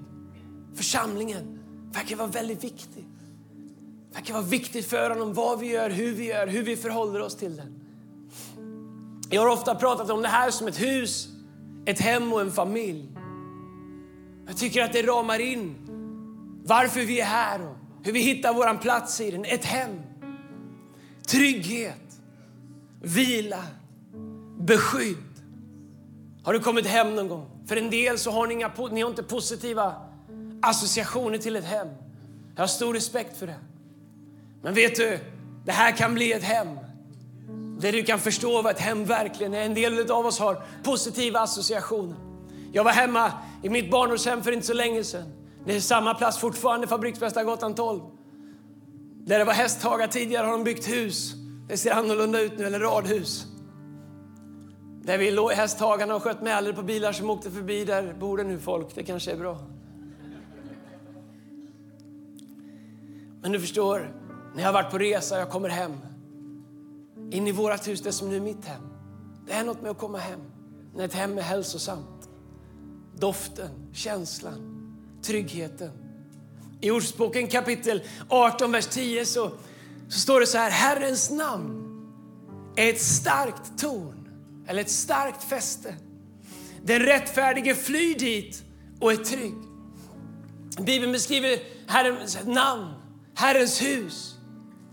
Församlingen 0.74 1.61
verkar 1.92 2.16
vara 2.16 2.28
väldigt 2.28 2.64
viktig. 2.64 3.04
verkar 4.12 4.34
vara 4.34 4.44
viktigt 4.44 4.86
för 4.86 5.10
honom 5.10 5.34
vad 5.34 5.58
vi 5.58 5.66
gör, 5.66 5.90
hur 5.90 6.12
vi 6.14 6.26
gör, 6.26 6.46
hur 6.46 6.62
vi 6.62 6.76
förhåller 6.76 7.20
oss 7.20 7.36
till 7.36 7.56
den. 7.56 7.80
Jag 9.30 9.42
har 9.42 9.48
ofta 9.48 9.74
pratat 9.74 10.10
om 10.10 10.22
det 10.22 10.28
här 10.28 10.50
som 10.50 10.66
ett 10.66 10.80
hus, 10.80 11.28
ett 11.86 12.00
hem 12.00 12.32
och 12.32 12.40
en 12.40 12.52
familj. 12.52 13.08
Jag 14.46 14.56
tycker 14.56 14.82
att 14.82 14.92
det 14.92 15.02
ramar 15.02 15.38
in 15.38 15.74
varför 16.64 17.00
vi 17.00 17.20
är 17.20 17.24
här 17.24 17.62
och 17.62 17.76
hur 18.02 18.12
vi 18.12 18.20
hittar 18.20 18.54
vår 18.54 18.78
plats 18.78 19.20
i 19.20 19.30
den. 19.30 19.44
Ett 19.44 19.64
hem, 19.64 20.00
trygghet, 21.28 22.20
vila, 23.02 23.64
beskydd. 24.58 25.16
Har 26.42 26.52
du 26.52 26.60
kommit 26.60 26.86
hem 26.86 27.14
någon 27.14 27.28
gång? 27.28 27.46
För 27.66 27.76
en 27.76 27.90
del 27.90 28.18
så 28.18 28.30
har 28.30 28.46
ni, 28.46 28.54
inga, 28.54 28.70
ni 28.90 29.00
har 29.00 29.10
inte 29.10 29.22
positiva 29.22 29.94
associationer 30.62 31.38
till 31.38 31.56
ett 31.56 31.64
hem. 31.64 31.88
Jag 32.54 32.62
har 32.62 32.66
stor 32.66 32.94
respekt 32.94 33.36
för 33.36 33.46
det. 33.46 33.58
Men 34.62 34.74
vet 34.74 34.96
du, 34.96 35.18
det 35.64 35.72
här 35.72 35.96
kan 35.96 36.14
bli 36.14 36.32
ett 36.32 36.42
hem 36.42 36.68
där 37.78 37.92
du 37.92 38.02
kan 38.02 38.18
förstå 38.18 38.62
vad 38.62 38.72
ett 38.72 38.80
hem 38.80 39.04
verkligen 39.04 39.54
är. 39.54 39.62
En 39.62 39.74
del 39.74 40.10
av 40.10 40.26
oss 40.26 40.38
har 40.38 40.62
positiva 40.82 41.40
associationer. 41.40 42.16
Jag 42.72 42.84
var 42.84 42.90
hemma 42.90 43.32
i 43.62 43.68
mitt 43.68 43.90
barndomshem 43.90 44.42
för 44.42 44.52
inte 44.52 44.66
så 44.66 44.74
länge 44.74 45.04
sedan. 45.04 45.32
Det 45.66 45.76
är 45.76 45.80
samma 45.80 46.14
plats 46.14 46.38
fortfarande, 46.38 46.86
Fabriksmästargatan 46.86 47.74
12. 47.74 48.00
Där 49.26 49.38
det 49.38 49.44
var 49.44 49.52
hästhagar 49.52 50.06
tidigare 50.06 50.46
har 50.46 50.52
de 50.52 50.64
byggt 50.64 50.88
hus. 50.88 51.34
Det 51.68 51.76
ser 51.76 51.90
annorlunda 51.90 52.40
ut 52.40 52.58
nu, 52.58 52.66
eller 52.66 52.80
radhus. 52.80 53.46
Där 55.04 55.18
vi 55.18 55.30
låg 55.30 55.52
i 55.52 55.54
hästhagarna 55.54 56.14
och 56.14 56.22
sköt 56.22 56.42
mäler 56.42 56.72
på 56.72 56.82
bilar 56.82 57.12
som 57.12 57.30
åkte 57.30 57.50
förbi. 57.50 57.84
Där 57.84 58.14
bor 58.14 58.36
det 58.36 58.44
nu 58.44 58.58
folk. 58.58 58.94
Det 58.94 59.02
kanske 59.02 59.32
är 59.32 59.36
bra. 59.36 59.58
Men 63.42 63.52
du 63.52 63.60
förstår, 63.60 64.14
när 64.54 64.62
jag 64.62 64.68
har 64.68 64.72
varit 64.72 64.90
på 64.90 64.98
resa 64.98 65.34
och 65.34 65.40
jag 65.40 65.50
kommer 65.50 65.68
hem. 65.68 65.92
In 67.30 67.46
i 67.46 67.52
vårt 67.52 67.88
hus, 67.88 68.00
det 68.00 68.12
som 68.12 68.28
nu 68.28 68.36
är 68.36 68.40
mitt 68.40 68.64
hem. 68.64 68.82
Det 69.46 69.52
är 69.52 69.64
något 69.64 69.82
med 69.82 69.90
att 69.90 69.98
komma 69.98 70.18
hem. 70.18 70.40
När 70.94 71.04
ett 71.04 71.14
hem 71.14 71.38
är 71.38 71.42
hälsosamt. 71.42 72.28
Doften, 73.16 73.70
känslan, 73.92 74.84
tryggheten. 75.22 75.90
I 76.80 76.90
Ordspråken 76.90 77.48
kapitel 77.48 78.02
18, 78.28 78.72
vers 78.72 78.86
10 78.86 79.26
så, 79.26 79.50
så 80.08 80.18
står 80.18 80.40
det 80.40 80.46
så 80.46 80.58
här. 80.58 80.70
Herrens 80.70 81.30
namn 81.30 81.88
är 82.76 82.90
ett 82.90 83.02
starkt 83.02 83.78
torn, 83.78 84.28
eller 84.68 84.80
ett 84.80 84.90
starkt 84.90 85.44
fäste. 85.44 85.94
Den 86.82 87.00
rättfärdige 87.00 87.74
flyr 87.74 88.18
dit 88.18 88.62
och 89.00 89.12
är 89.12 89.16
trygg. 89.16 89.54
Bibeln 90.80 91.12
beskriver 91.12 91.58
Herrens 91.86 92.38
namn, 92.46 93.01
Herrens 93.34 93.82
hus, 93.82 94.34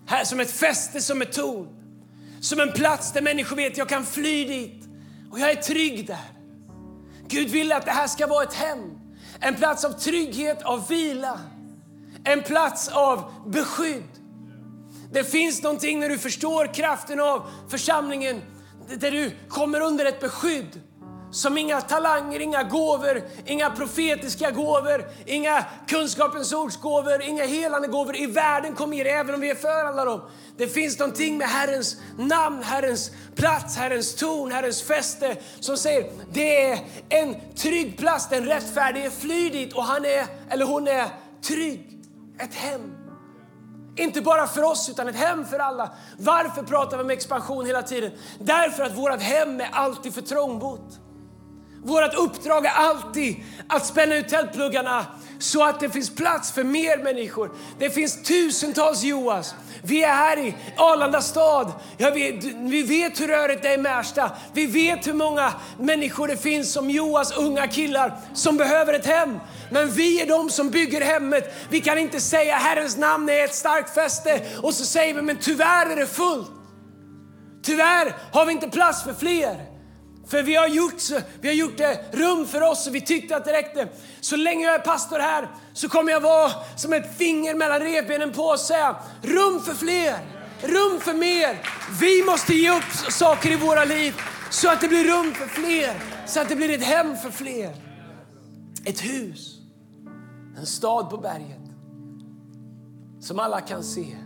här 0.06 0.26
som 0.26 0.40
ett 0.40 0.52
fäste, 0.52 1.02
som 1.02 1.22
ett 1.22 1.34
torn. 1.34 1.68
Som 2.42 2.60
en 2.60 2.72
plats 2.72 3.14
där 3.14 3.22
människor 3.22 3.56
vet 3.56 3.72
att 3.72 3.78
jag 3.78 3.90
kan 3.90 4.06
fly 4.06 4.46
dit 4.46 4.84
och 5.32 5.40
jag 5.40 5.52
är 5.52 5.56
trygg 5.56 6.08
där. 6.08 6.32
Gud 7.28 7.50
vill 7.50 7.72
att 7.72 7.86
det 7.86 7.92
här 7.92 8.08
ska 8.08 8.28
vara 8.28 8.44
ett 8.44 8.54
hem, 8.54 9.00
en 9.40 9.56
plats 9.56 9.86
av 9.86 9.92
trygghet, 9.92 10.62
av 10.62 10.88
vila, 10.88 11.40
en 12.24 12.44
plats 12.44 12.88
av 12.88 13.32
beskydd. 13.48 14.04
Det 15.12 15.24
finns 15.24 15.64
någonting 15.64 16.00
när 16.00 16.10
du 16.10 16.18
förstår 16.18 16.74
kraften 16.74 17.20
av 17.20 17.50
församlingen, 17.70 18.42
där 18.98 19.12
du 19.12 19.32
kommer 19.50 19.82
under 19.82 20.06
ett 20.06 20.20
beskydd 20.20 20.82
som 21.32 21.58
inga 21.58 21.82
talanger, 21.82 22.40
inga 22.40 22.64
gåvor, 22.64 23.24
inga 23.46 23.70
profetiska 23.70 24.52
gåvor, 24.52 25.06
inga 25.26 25.66
kunskapens 25.88 26.54
ordsgåvor, 26.54 27.22
inga 27.22 27.46
helande 27.46 27.88
gåvor 27.88 28.16
i 28.16 28.26
världen 28.26 28.76
kommer 28.76 28.98
ge 28.98 29.04
även 29.04 29.36
om 29.36 29.42
vi 29.42 29.50
är 29.50 29.56
för 29.56 29.86
alla 29.86 30.06
dem. 30.06 30.22
Det 30.58 30.68
finns 30.68 31.00
någonting 31.00 31.38
med 31.38 31.48
Herrens 31.48 31.98
namn, 32.18 32.64
Herrens 32.64 33.12
plats, 33.36 33.78
Herrens 33.78 34.16
torn, 34.16 34.52
Herrens 34.52 34.82
fäste 34.84 35.38
som 35.60 35.78
säger 35.78 36.12
det 36.32 36.66
är 36.66 36.80
en 37.10 37.36
trygg 37.56 37.98
plats. 37.98 38.30
Den 38.30 38.46
rättfärdige 38.46 39.12
flyr 39.12 39.52
dit 39.52 39.74
och 39.74 39.84
han 39.84 40.06
är, 40.06 40.26
eller 40.50 40.66
hon 40.66 40.88
är 40.88 41.08
trygg. 41.42 41.96
Ett 42.40 42.56
hem. 42.56 42.96
Inte 43.96 44.22
bara 44.22 44.48
för 44.48 44.64
oss, 44.64 44.90
utan 44.90 45.08
ett 45.08 45.16
hem 45.16 45.46
för 45.46 45.60
alla. 45.60 45.92
Varför 46.18 46.64
pratar 46.64 46.98
vi 46.98 47.04
om 47.04 47.10
expansion 47.10 47.66
hela 47.66 47.82
tiden? 47.82 48.12
Därför 48.40 48.84
att 48.84 48.98
vårt 48.98 49.22
hem 49.22 49.62
är 49.62 49.70
alltid 49.72 50.14
för 50.14 50.22
trångbott. 50.22 51.00
Vårt 51.84 52.14
uppdrag 52.14 52.66
är 52.66 52.72
alltid 52.72 53.36
att 53.68 53.86
spänna 53.86 54.16
ut 54.16 54.28
tältpluggarna 54.30 55.06
så 55.40 55.64
att 55.64 55.80
det 55.80 55.90
finns 55.90 56.16
plats 56.16 56.52
för 56.52 56.64
mer 56.64 56.98
människor. 56.98 57.52
Det 57.80 57.90
finns 57.90 58.24
tusentals 58.24 59.04
Joas. 59.04 59.56
Vi 59.82 60.04
är 60.04 60.14
här 60.14 60.38
i 60.38 60.56
Arlanda 60.78 61.22
stad. 61.22 61.72
Ja, 61.98 62.10
vi, 62.10 62.54
vi 62.58 62.84
vet 62.84 63.22
hur 63.22 63.28
rörigt 63.28 63.62
det 63.62 63.70
är 63.70 63.74
i 63.74 63.82
Märsta. 63.82 64.32
Vi 64.54 64.66
vet 64.66 65.08
hur 65.08 65.14
många 65.14 65.54
människor 65.80 66.28
det 66.28 66.38
finns 66.38 66.74
som 66.74 66.90
Joas 66.90 67.38
unga 67.38 67.68
killar 67.68 68.18
som 68.34 68.58
behöver 68.58 68.94
ett 68.94 69.06
hem. 69.06 69.40
Men 69.72 69.92
vi 69.92 70.22
är 70.22 70.28
de 70.28 70.50
som 70.50 70.70
bygger 70.70 71.02
hemmet. 71.02 71.54
Vi 71.70 71.82
kan 71.82 71.98
inte 71.98 72.22
säga 72.22 72.56
Herrens 72.56 72.98
namn 72.98 73.30
är 73.30 73.46
ett 73.46 73.56
starkt 73.56 73.94
fäste 73.94 74.42
och 74.62 74.74
så 74.74 74.86
säger 74.86 75.14
vi 75.14 75.22
men 75.22 75.38
tyvärr 75.38 75.92
är 75.92 75.96
det 75.96 76.08
fullt. 76.08 76.52
Tyvärr 77.64 78.16
har 78.32 78.46
vi 78.46 78.52
inte 78.52 78.70
plats 78.70 79.04
för 79.04 79.14
fler. 79.14 79.79
För 80.30 80.44
vi 80.44 80.56
har, 80.56 80.68
gjort, 80.68 81.02
vi 81.42 81.48
har 81.48 81.56
gjort 81.56 81.78
det 81.78 82.00
rum 82.12 82.48
för 82.48 82.62
oss 82.62 82.88
och 82.88 82.96
vi 82.96 83.02
tyckte 83.02 83.36
att 83.36 83.46
det 83.46 83.54
räckte. 83.54 83.88
Så 84.22 84.36
länge 84.36 84.66
jag 84.66 84.76
är 84.76 84.80
pastor 84.80 85.20
här 85.20 85.50
så 85.74 85.90
kommer 85.90 86.12
jag 86.12 86.22
vara 86.22 86.52
som 86.76 86.94
ett 86.94 87.18
finger 87.18 87.56
mellan 87.56 87.80
revbenen 87.80 88.32
på 88.32 88.44
och 88.44 88.60
säga 88.60 88.96
rum 89.22 89.62
för 89.62 89.74
fler, 89.74 90.18
rum 90.62 91.00
för 91.00 91.14
mer. 91.14 91.62
Vi 92.02 92.24
måste 92.24 92.54
ge 92.54 92.78
upp 92.78 93.12
saker 93.12 93.52
i 93.52 93.56
våra 93.56 93.86
liv 93.86 94.16
så 94.50 94.70
att 94.70 94.82
det 94.82 94.88
blir 94.88 95.04
rum 95.04 95.34
för 95.34 95.48
fler, 95.48 95.94
så 96.28 96.40
att 96.40 96.50
det 96.50 96.56
blir 96.56 96.70
ett 96.70 96.84
hem 96.84 97.18
för 97.18 97.32
fler. 97.32 97.76
Ett 98.86 99.06
hus, 99.06 99.58
en 100.58 100.66
stad 100.66 101.10
på 101.10 101.18
berget 101.18 101.60
som 103.20 103.40
alla 103.40 103.62
kan 103.62 103.84
se. 103.84 104.18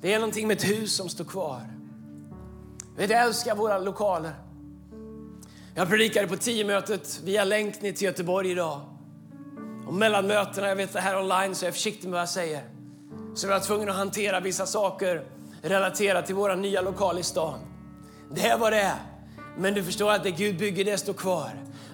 Det 0.00 0.14
är 0.14 0.18
någonting 0.18 0.48
med 0.48 0.56
ett 0.56 0.68
hus 0.68 0.96
som 0.96 1.08
står 1.08 1.24
kvar. 1.24 1.60
Vi 2.96 3.04
älskar 3.04 3.54
våra 3.54 3.78
lokaler. 3.78 4.34
Jag 5.76 5.88
predikade 5.88 6.28
på 6.28 6.36
tiomötet 6.36 7.20
via 7.24 7.44
länk 7.44 7.82
ner 7.82 7.92
till 7.92 8.02
Göteborg 8.02 8.50
idag. 8.50 8.80
Och 9.86 9.94
mellan 9.94 10.26
mötena, 10.26 10.68
jag 10.68 10.76
vet 10.76 10.92
det 10.92 11.00
här 11.00 11.18
online 11.20 11.54
så 11.54 11.64
jag 11.64 11.68
är 11.68 11.72
försiktig 11.72 12.04
med 12.04 12.12
vad 12.12 12.20
jag 12.20 12.28
säger. 12.28 12.62
Så 13.34 13.46
jag 13.46 13.52
var 13.52 13.60
tvungen 13.60 13.88
att 13.88 13.96
hantera 13.96 14.40
vissa 14.40 14.66
saker 14.66 15.24
relaterat 15.62 16.26
till 16.26 16.34
våra 16.34 16.54
nya 16.54 16.80
lokal 16.80 17.18
i 17.18 17.22
stan. 17.22 17.58
Det 18.34 18.48
är 18.48 18.58
vad 18.58 18.72
det 18.72 18.80
är. 18.80 18.96
Men 19.58 19.74
du 19.74 19.84
förstår 19.84 20.12
att 20.12 20.22
det 20.22 20.30
Gud 20.30 20.58
bygger, 20.58 20.84
det 20.84 20.98
står 20.98 21.12
kvar. 21.12 21.50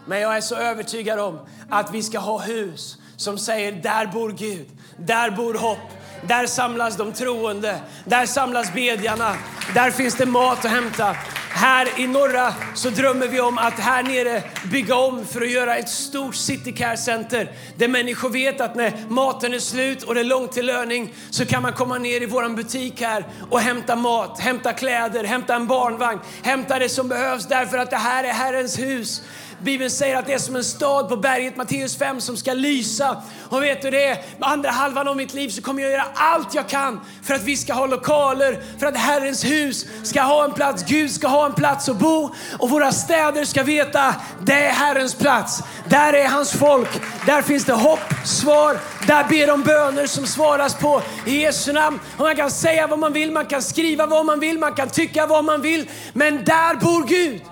Men 0.06 0.20
jag 0.20 0.37
är 0.37 0.40
så 0.40 0.56
övertygad 0.56 1.18
om 1.18 1.38
att 1.70 1.94
vi 1.94 2.02
ska 2.02 2.18
ha 2.18 2.38
hus 2.38 2.99
som 3.16 3.38
säger 3.38 3.72
där 3.72 4.06
bor 4.06 4.32
Gud, 4.32 4.68
där 4.96 5.30
bor 5.30 5.54
hopp, 5.54 5.90
där 6.28 6.46
samlas 6.46 6.96
de 6.96 7.12
troende, 7.12 7.80
där 8.04 8.26
samlas 8.26 8.75
bedjarna, 8.75 9.37
där 9.75 9.90
finns 9.90 10.16
det 10.16 10.26
mat 10.26 10.64
att 10.64 10.70
hämta. 10.70 11.16
Här 11.61 11.88
i 12.00 12.07
norra 12.07 12.55
så 12.75 12.90
drömmer 12.90 13.29
vi 13.29 13.40
om 13.40 13.59
att 13.59 13.73
här 13.73 14.02
nere 14.02 14.43
bygga 14.64 14.95
om 14.95 15.26
för 15.26 15.40
att 15.40 15.50
göra 15.50 15.76
ett 15.76 15.88
stort 15.88 16.35
city 16.35 16.73
care 16.73 16.97
center 16.97 17.50
där 17.76 17.88
människor 17.88 18.31
vet 18.31 18.61
att 18.61 18.75
när 18.75 19.05
maten 19.09 19.55
är 19.55 19.59
slut 19.59 20.02
och 20.02 20.14
det 20.14 20.21
är 20.21 20.25
långt 20.25 20.52
till 20.52 20.67
löning 20.67 21.14
så 21.31 21.47
kan 21.47 21.62
man 21.62 21.73
komma 21.73 21.99
ner 21.99 22.23
i 22.23 22.26
våran 22.26 22.57
butik 22.57 23.00
här 23.00 23.25
och 23.50 23.61
hämta 23.61 23.97
mat, 23.97 24.40
hämta 24.40 24.73
kläder, 24.73 25.25
hämta 25.25 25.55
en 25.55 25.67
barnvagn, 25.67 26.21
hämta 26.43 26.79
det 26.79 26.88
som 26.88 27.09
behövs 27.09 27.49
därför 27.49 27.79
att 27.79 27.90
det 27.90 27.97
här 27.97 28.25
är 28.25 28.33
Herrens 28.33 28.79
hus. 28.79 29.23
Bibeln 29.62 29.90
säger 29.90 30.17
att 30.17 30.26
det 30.26 30.33
är 30.33 30.38
som 30.38 30.57
en 30.57 30.64
stad 30.64 31.09
på 31.09 31.17
berget, 31.17 31.57
Matteus 31.57 31.97
5, 31.97 32.21
som 32.21 32.37
ska 32.37 32.52
lysa. 32.52 33.23
Och 33.49 33.62
vet 33.62 33.83
du 33.83 33.90
det, 33.90 34.19
andra 34.40 34.71
halvan 34.71 35.09
av 35.09 35.17
mitt 35.17 35.35
liv 35.35 35.49
så 35.49 35.62
kommer 35.62 35.83
jag 35.83 35.93
göra 35.93 36.07
allt 36.14 36.55
jag 36.55 36.69
kan 36.69 37.00
för 37.23 37.35
att 37.35 37.43
vi 37.43 37.57
ska 37.57 37.73
ha 37.75 37.87
lokaler, 37.87 38.62
för 38.79 38.87
att 38.87 38.97
Herrens 38.97 39.45
hus 39.45 39.87
ska 40.02 40.23
ha 40.23 40.45
en 40.45 40.52
plats, 40.52 40.85
Gud 40.88 41.11
ska 41.11 41.29
ha 41.29 41.47
en 41.47 41.52
plats 41.52 41.88
att 41.88 41.97
bo 41.97 42.35
och 42.59 42.71
våra 42.71 42.93
städer 42.93 43.45
ska 43.45 43.62
veta 43.62 44.14
det 44.43 44.64
är 44.64 44.73
Herrens 44.73 45.14
plats. 45.14 45.62
Där 45.88 46.12
är 46.12 46.29
hans 46.29 46.52
folk, 46.52 46.88
där 47.26 47.43
finns 47.43 47.64
det 47.64 47.73
hopp, 47.73 48.14
svar, 48.25 48.79
där 49.07 49.25
ber 49.29 49.47
de 49.47 49.62
böner 49.62 50.07
som 50.07 50.26
svaras 50.26 50.75
på 50.75 51.02
i 51.26 51.40
Jesu 51.40 51.73
namn. 51.73 52.00
Och 52.17 52.25
man 52.25 52.37
kan 52.37 52.50
säga 52.50 52.87
vad 52.87 52.99
man 52.99 53.12
vill, 53.12 53.33
man 53.33 53.47
kan 53.47 53.62
skriva 53.62 54.07
vad 54.07 54.26
man 54.26 54.40
vill, 54.40 54.59
man 54.59 54.75
kan 54.75 54.88
tycka 54.88 55.26
vad 55.26 55.45
man 55.45 55.62
vill, 55.62 55.90
men 56.12 56.45
där 56.45 56.75
bor 56.75 57.07
Gud. 57.07 57.43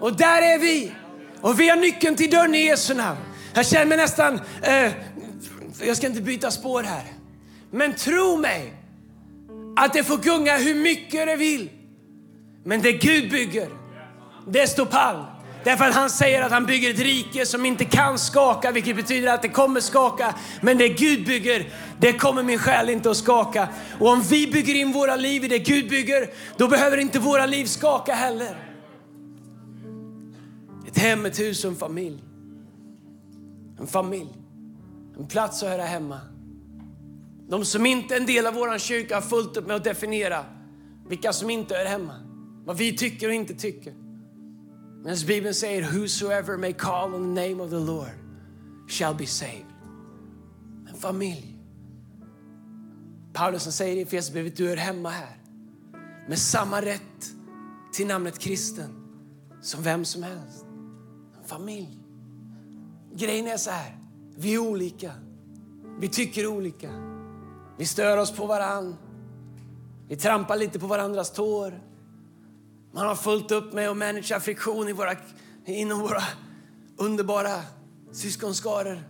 Och 0.00 0.16
där 0.16 0.42
är 0.42 0.58
vi. 0.58 0.92
Och 1.42 1.60
vi 1.60 1.68
har 1.68 1.76
nyckeln 1.76 2.16
till 2.16 2.30
dörren 2.30 2.54
i 2.54 2.64
Jesu 2.64 2.94
namn. 2.94 3.18
Jag 3.54 3.66
känner 3.66 3.86
mig 3.86 3.96
nästan, 3.96 4.40
eh, 4.62 4.92
jag 5.80 5.96
ska 5.96 6.06
inte 6.06 6.22
byta 6.22 6.50
spår 6.50 6.82
här. 6.82 7.04
Men 7.70 7.94
tro 7.94 8.36
mig, 8.36 8.74
att 9.76 9.92
det 9.92 10.04
får 10.04 10.16
gunga 10.16 10.56
hur 10.56 10.74
mycket 10.74 11.26
det 11.26 11.36
vill. 11.36 11.70
Men 12.64 12.82
det 12.82 12.92
Gud 12.92 13.30
bygger, 13.30 13.68
det 14.48 14.66
står 14.66 14.86
pall. 14.86 15.24
Därför 15.64 15.84
att 15.84 15.94
han 15.94 16.10
säger 16.10 16.42
att 16.42 16.52
han 16.52 16.66
bygger 16.66 16.90
ett 16.90 16.98
rike 16.98 17.46
som 17.46 17.66
inte 17.66 17.84
kan 17.84 18.18
skaka, 18.18 18.70
vilket 18.70 18.96
betyder 18.96 19.34
att 19.34 19.42
det 19.42 19.48
kommer 19.48 19.80
skaka. 19.80 20.34
Men 20.60 20.78
det 20.78 20.88
Gud 20.88 21.26
bygger, 21.26 21.68
det 21.98 22.12
kommer 22.12 22.42
min 22.42 22.58
själ 22.58 22.90
inte 22.90 23.10
att 23.10 23.16
skaka. 23.16 23.68
Och 23.98 24.08
om 24.08 24.22
vi 24.22 24.46
bygger 24.46 24.74
in 24.74 24.92
våra 24.92 25.16
liv 25.16 25.44
i 25.44 25.48
det 25.48 25.58
Gud 25.58 25.88
bygger, 25.88 26.30
då 26.56 26.68
behöver 26.68 26.96
inte 26.96 27.18
våra 27.18 27.46
liv 27.46 27.64
skaka 27.64 28.14
heller. 28.14 28.71
Ett 30.86 30.98
hem, 30.98 31.26
ett 31.26 31.40
hus 31.40 31.64
och 31.64 31.70
en 31.70 31.76
familj. 31.76 32.22
En 33.78 33.86
familj. 33.86 34.38
En 35.18 35.26
plats 35.26 35.62
att 35.62 35.68
höra 35.68 35.82
hemma. 35.82 36.20
De 37.48 37.64
som 37.64 37.86
inte 37.86 38.14
är 38.14 38.20
en 38.20 38.26
del 38.26 38.46
av 38.46 38.54
vår 38.54 38.78
kyrka 38.78 39.14
har 39.14 39.22
fullt 39.22 39.56
upp 39.56 39.66
med 39.66 39.76
att 39.76 39.84
definiera 39.84 40.44
vilka 41.08 41.32
som 41.32 41.50
inte 41.50 41.74
hör 41.74 41.84
hemma. 41.84 42.14
Vad 42.64 42.76
vi 42.76 42.96
tycker 42.96 43.28
och 43.28 43.34
inte 43.34 43.54
tycker. 43.54 43.94
Men 45.04 45.16
Bibeln 45.26 45.54
säger 45.54 45.82
whosoever 45.92 46.56
may 46.56 46.72
call 46.72 47.14
on 47.14 47.34
the 47.34 47.48
name 47.48 47.62
of 47.62 47.70
the 47.70 47.78
Lord 47.78 48.22
shall 48.88 49.14
be 49.14 49.26
saved. 49.26 49.66
En 50.88 50.94
familj. 50.94 51.58
Paulus 53.32 53.76
säger 53.76 53.96
i 53.96 54.00
Efesierbrevet, 54.00 54.56
du 54.56 54.70
är 54.72 54.76
hemma 54.76 55.10
här. 55.10 55.36
Med 56.28 56.38
samma 56.38 56.82
rätt 56.82 57.32
till 57.92 58.06
namnet 58.06 58.38
kristen 58.38 58.90
som 59.62 59.82
vem 59.82 60.04
som 60.04 60.22
helst. 60.22 60.66
Familj. 61.46 61.98
Grejen 63.14 63.46
är 63.46 63.56
så 63.56 63.70
här, 63.70 63.98
vi 64.36 64.54
är 64.54 64.58
olika. 64.58 65.12
Vi 65.98 66.08
tycker 66.08 66.46
olika. 66.46 66.90
Vi 67.78 67.86
stör 67.86 68.16
oss 68.16 68.36
på 68.36 68.46
varann. 68.46 68.96
Vi 70.08 70.16
trampar 70.16 70.56
lite 70.56 70.78
på 70.78 70.86
varandras 70.86 71.30
tår. 71.32 71.80
Man 72.92 73.06
har 73.06 73.14
fullt 73.14 73.50
upp 73.50 73.72
med 73.72 73.90
att 73.90 73.96
managera 73.96 74.40
friktion 74.40 74.88
i 74.88 74.92
våra, 74.92 75.16
inom 75.64 76.00
våra 76.00 76.22
underbara 76.96 77.62
syskonskaror. 78.12 79.02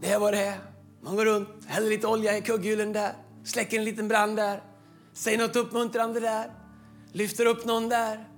Det 0.00 0.10
är 0.10 0.18
vad 0.18 0.34
det 0.34 0.44
är. 0.44 0.58
Man 1.00 1.16
går 1.16 1.24
runt, 1.24 1.48
häller 1.66 1.88
lite 1.88 2.06
olja 2.06 2.36
i 2.36 2.42
kugghjulen 2.42 2.92
där, 2.92 3.12
släcker 3.44 3.78
en 3.78 3.84
liten 3.84 4.08
brand 4.08 4.36
där, 4.36 4.62
säger 5.12 5.38
något 5.38 5.56
uppmuntrande 5.56 6.20
där, 6.20 6.52
lyfter 7.12 7.46
upp 7.46 7.64
någon 7.64 7.88
där, 7.88 8.28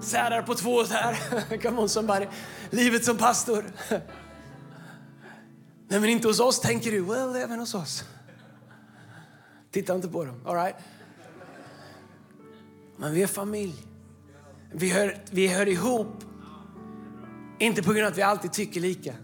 särar 0.00 0.42
på 0.42 0.54
två 0.54 0.82
där. 0.82 1.58
Come 1.62 1.80
on 1.80 1.88
somebody. 1.88 2.26
Livet 2.70 3.04
som 3.04 3.16
pastor. 3.16 3.64
Nej, 5.88 6.00
men 6.00 6.04
inte 6.04 6.28
hos 6.28 6.40
oss, 6.40 6.60
tänker 6.60 6.90
du. 6.90 7.00
Well, 7.00 7.36
även 7.36 7.58
hos 7.58 7.74
oss. 7.74 8.04
Titta 9.70 9.94
inte 9.94 10.08
på 10.08 10.24
dem. 10.24 10.40
All 10.46 10.54
right? 10.54 10.76
Men 12.96 13.14
vi 13.14 13.22
är 13.22 13.26
familj. 13.26 13.74
Vi 14.72 14.90
hör, 14.90 15.18
vi 15.30 15.46
hör 15.46 15.68
ihop. 15.68 16.24
Inte 17.58 17.82
på 17.82 17.92
grund 17.92 18.06
av 18.06 18.12
att 18.12 18.18
vi 18.18 18.22
alltid 18.22 18.52
tycker 18.52 18.80
lika. 18.80 19.14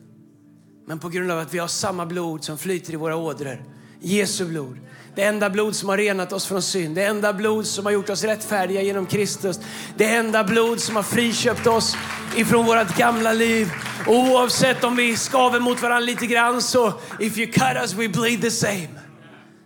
Men 0.87 0.99
på 0.99 1.09
grund 1.09 1.31
av 1.31 1.39
att 1.39 1.55
vi 1.55 1.59
har 1.59 1.69
samma 1.69 2.07
blod 2.07 2.45
som 2.45 2.59
flyter 2.59 2.93
i 2.93 2.97
våra 2.97 3.17
ådror. 3.17 3.65
Jesu 4.01 4.45
blod. 4.45 4.79
Det 5.15 5.23
enda 5.23 5.51
blod 5.51 5.77
som 5.77 5.89
har 5.89 5.97
renat 5.97 6.33
oss 6.33 6.47
från 6.47 6.63
synd. 6.63 6.95
Det 6.95 7.05
enda 7.05 7.33
blod 7.33 7.67
som 7.67 7.85
har 7.85 7.93
gjort 7.93 8.11
oss 8.11 8.25
rättfärdiga 8.25 8.83
genom 8.83 9.07
Kristus. 9.07 9.61
Det 9.97 10.15
enda 10.15 10.45
blod 10.45 10.81
som 10.81 10.97
har 10.97 11.03
friköpt 11.03 11.67
oss 11.67 11.97
ifrån 12.37 12.67
vårt 12.67 12.97
gamla 12.97 13.33
liv. 13.33 13.69
Oavsett 14.07 14.85
om 14.85 14.97
vi 14.97 15.17
skaver 15.17 15.61
mot 15.61 15.83
varandra 15.83 16.07
lite 16.07 16.27
grann 16.27 16.63
så 16.63 16.93
if 17.21 17.39
you 17.39 17.53
cut 17.53 17.77
us 17.83 17.93
we 17.93 18.09
bleed 18.09 18.43
the 18.43 18.51
same. 18.51 18.89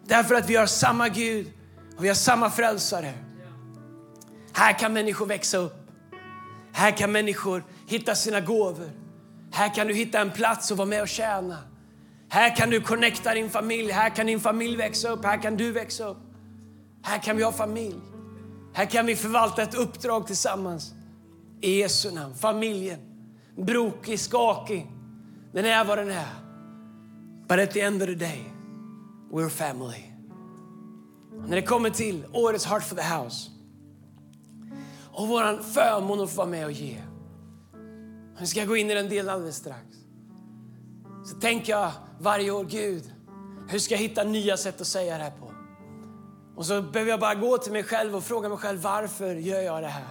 Därför 0.06 0.34
att 0.34 0.50
vi 0.50 0.56
har 0.56 0.66
samma 0.66 1.08
Gud 1.08 1.46
och 1.96 2.04
vi 2.04 2.08
har 2.08 2.14
samma 2.14 2.50
frälsare. 2.50 3.12
Här 4.52 4.78
kan 4.78 4.92
människor 4.92 5.26
växa 5.26 5.58
upp. 5.58 5.90
Här 6.72 6.90
kan 6.90 7.12
människor 7.12 7.64
hitta 7.86 8.14
sina 8.14 8.40
gåvor. 8.40 8.90
Här 9.52 9.74
kan 9.74 9.86
du 9.86 9.94
hitta 9.94 10.20
en 10.20 10.30
plats 10.30 10.70
och 10.70 10.76
vara 10.76 10.88
med 10.88 11.02
och 11.02 11.08
tjäna. 11.08 11.58
Här 12.34 12.56
kan 12.56 12.70
du 12.70 12.80
connecta 12.80 13.34
din 13.34 13.50
familj. 13.50 13.90
Här 13.90 14.10
kan 14.10 14.26
din 14.26 14.40
familj 14.40 14.76
växa 14.76 15.08
upp. 15.08 15.24
Här 15.24 15.42
kan 15.42 15.56
du 15.56 15.72
växa 15.72 16.08
upp. 16.08 16.18
Här 17.02 17.18
kan 17.18 17.36
vi 17.36 17.42
ha 17.42 17.52
familj. 17.52 18.00
Här 18.72 18.86
kan 18.86 19.06
vi 19.06 19.16
förvalta 19.16 19.62
ett 19.62 19.74
uppdrag 19.74 20.26
tillsammans. 20.26 20.92
I 21.60 21.80
Jesu 21.80 22.10
namn. 22.10 22.34
Familjen. 22.34 22.98
Brokig, 23.56 24.20
skakig. 24.20 24.86
Den 25.52 25.64
är 25.64 25.84
vad 25.84 25.98
den 25.98 26.10
är. 26.10 26.28
But 27.48 27.58
at 27.58 27.70
the 27.70 27.80
end 27.80 28.02
of 28.02 28.08
the 28.08 28.14
day, 28.14 28.44
we're 29.32 29.48
family. 29.48 30.04
När 31.46 31.56
det 31.56 31.62
kommer 31.62 31.90
till 31.90 32.24
årets 32.32 32.66
Heart 32.66 32.84
for 32.84 32.96
the 32.96 33.02
House 33.02 33.50
och 35.12 35.28
vår 35.28 35.62
förmån 35.62 36.20
att 36.20 36.30
få 36.30 36.36
vara 36.36 36.48
med 36.48 36.64
och 36.64 36.72
ge. 36.72 36.96
Vi 38.40 38.46
ska 38.46 38.64
gå 38.64 38.76
in 38.76 38.90
i 38.90 38.94
den 38.94 39.08
delen 39.08 39.34
alldeles 39.34 39.56
strax. 39.56 40.03
Så 41.24 41.34
tänker 41.34 41.72
jag 41.72 41.90
varje 42.18 42.50
år, 42.50 42.64
Gud, 42.64 43.12
hur 43.68 43.78
ska 43.78 43.94
jag 43.94 44.00
hitta 44.00 44.24
nya 44.24 44.56
sätt 44.56 44.80
att 44.80 44.86
säga 44.86 45.18
det 45.18 45.24
här 45.24 45.30
på? 45.30 45.50
Och 46.56 46.66
så 46.66 46.82
behöver 46.82 47.10
jag 47.10 47.20
bara 47.20 47.34
gå 47.34 47.58
till 47.58 47.72
mig 47.72 47.84
själv 47.84 48.16
och 48.16 48.24
fråga 48.24 48.48
mig 48.48 48.58
själv, 48.58 48.80
varför 48.80 49.34
gör 49.34 49.60
jag 49.60 49.82
det 49.82 49.88
här? 49.88 50.08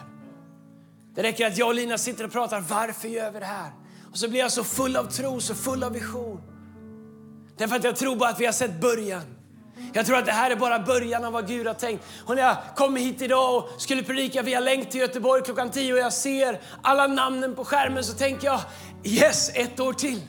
Det 1.15 1.23
räcker 1.23 1.47
att 1.47 1.57
jag 1.57 1.67
och 1.67 1.75
Lina 1.75 1.97
sitter 1.97 2.25
och 2.25 2.31
pratar, 2.31 2.59
varför 2.59 3.07
gör 3.07 3.31
vi 3.31 3.39
det 3.39 3.45
här? 3.45 3.71
Och 4.11 4.17
så 4.17 4.29
blir 4.29 4.39
jag 4.39 4.51
så 4.51 4.63
full 4.63 4.95
av 4.95 5.03
tro, 5.03 5.41
så 5.41 5.55
full 5.55 5.83
av 5.83 5.91
vision. 5.91 6.41
Därför 7.57 7.75
att 7.75 7.83
jag 7.83 7.95
tror 7.95 8.15
bara 8.15 8.29
att 8.29 8.39
vi 8.39 8.45
har 8.45 8.53
sett 8.53 8.81
början. 8.81 9.21
Jag 9.93 10.05
tror 10.05 10.17
att 10.17 10.25
det 10.25 10.31
här 10.31 10.51
är 10.51 10.55
bara 10.55 10.79
början 10.79 11.25
av 11.25 11.33
vad 11.33 11.47
Gud 11.47 11.67
har 11.67 11.73
tänkt. 11.73 12.05
Och 12.25 12.35
när 12.35 12.43
jag 12.43 12.57
kommer 12.75 13.01
hit 13.01 13.21
idag 13.21 13.55
och 13.57 13.81
skulle 13.81 14.03
predika 14.03 14.41
via 14.41 14.59
länk 14.59 14.89
till 14.89 14.99
Göteborg 15.01 15.43
klockan 15.43 15.69
10 15.71 15.93
och 15.93 15.99
jag 15.99 16.13
ser 16.13 16.61
alla 16.81 17.07
namnen 17.07 17.55
på 17.55 17.65
skärmen 17.65 18.03
så 18.03 18.13
tänker 18.13 18.47
jag 18.47 18.59
yes, 19.03 19.51
ett 19.53 19.79
år 19.79 19.93
till. 19.93 20.21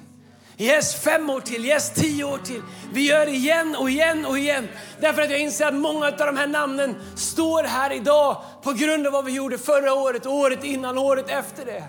Yes, 0.58 0.94
fem 0.94 1.30
år 1.30 1.40
till. 1.40 1.64
Yes, 1.66 1.94
tio 1.94 2.24
år 2.24 2.38
till. 2.38 2.62
Vi 2.92 3.08
gör 3.08 3.26
det 3.26 3.32
igen 3.32 3.76
och 3.76 3.90
igen 3.90 4.26
och 4.26 4.38
igen. 4.38 4.68
Därför 5.00 5.22
att 5.22 5.30
jag 5.30 5.40
inser 5.40 5.66
att 5.66 5.74
många 5.74 6.06
av 6.06 6.16
de 6.16 6.36
här 6.36 6.46
namnen 6.46 6.96
står 7.16 7.62
här 7.62 7.92
idag 7.92 8.42
på 8.62 8.72
grund 8.72 9.06
av 9.06 9.12
vad 9.12 9.24
vi 9.24 9.32
gjorde 9.32 9.58
förra 9.58 9.94
året, 9.94 10.26
året 10.26 10.64
innan, 10.64 10.98
året 10.98 11.30
efter 11.30 11.64
det. 11.64 11.84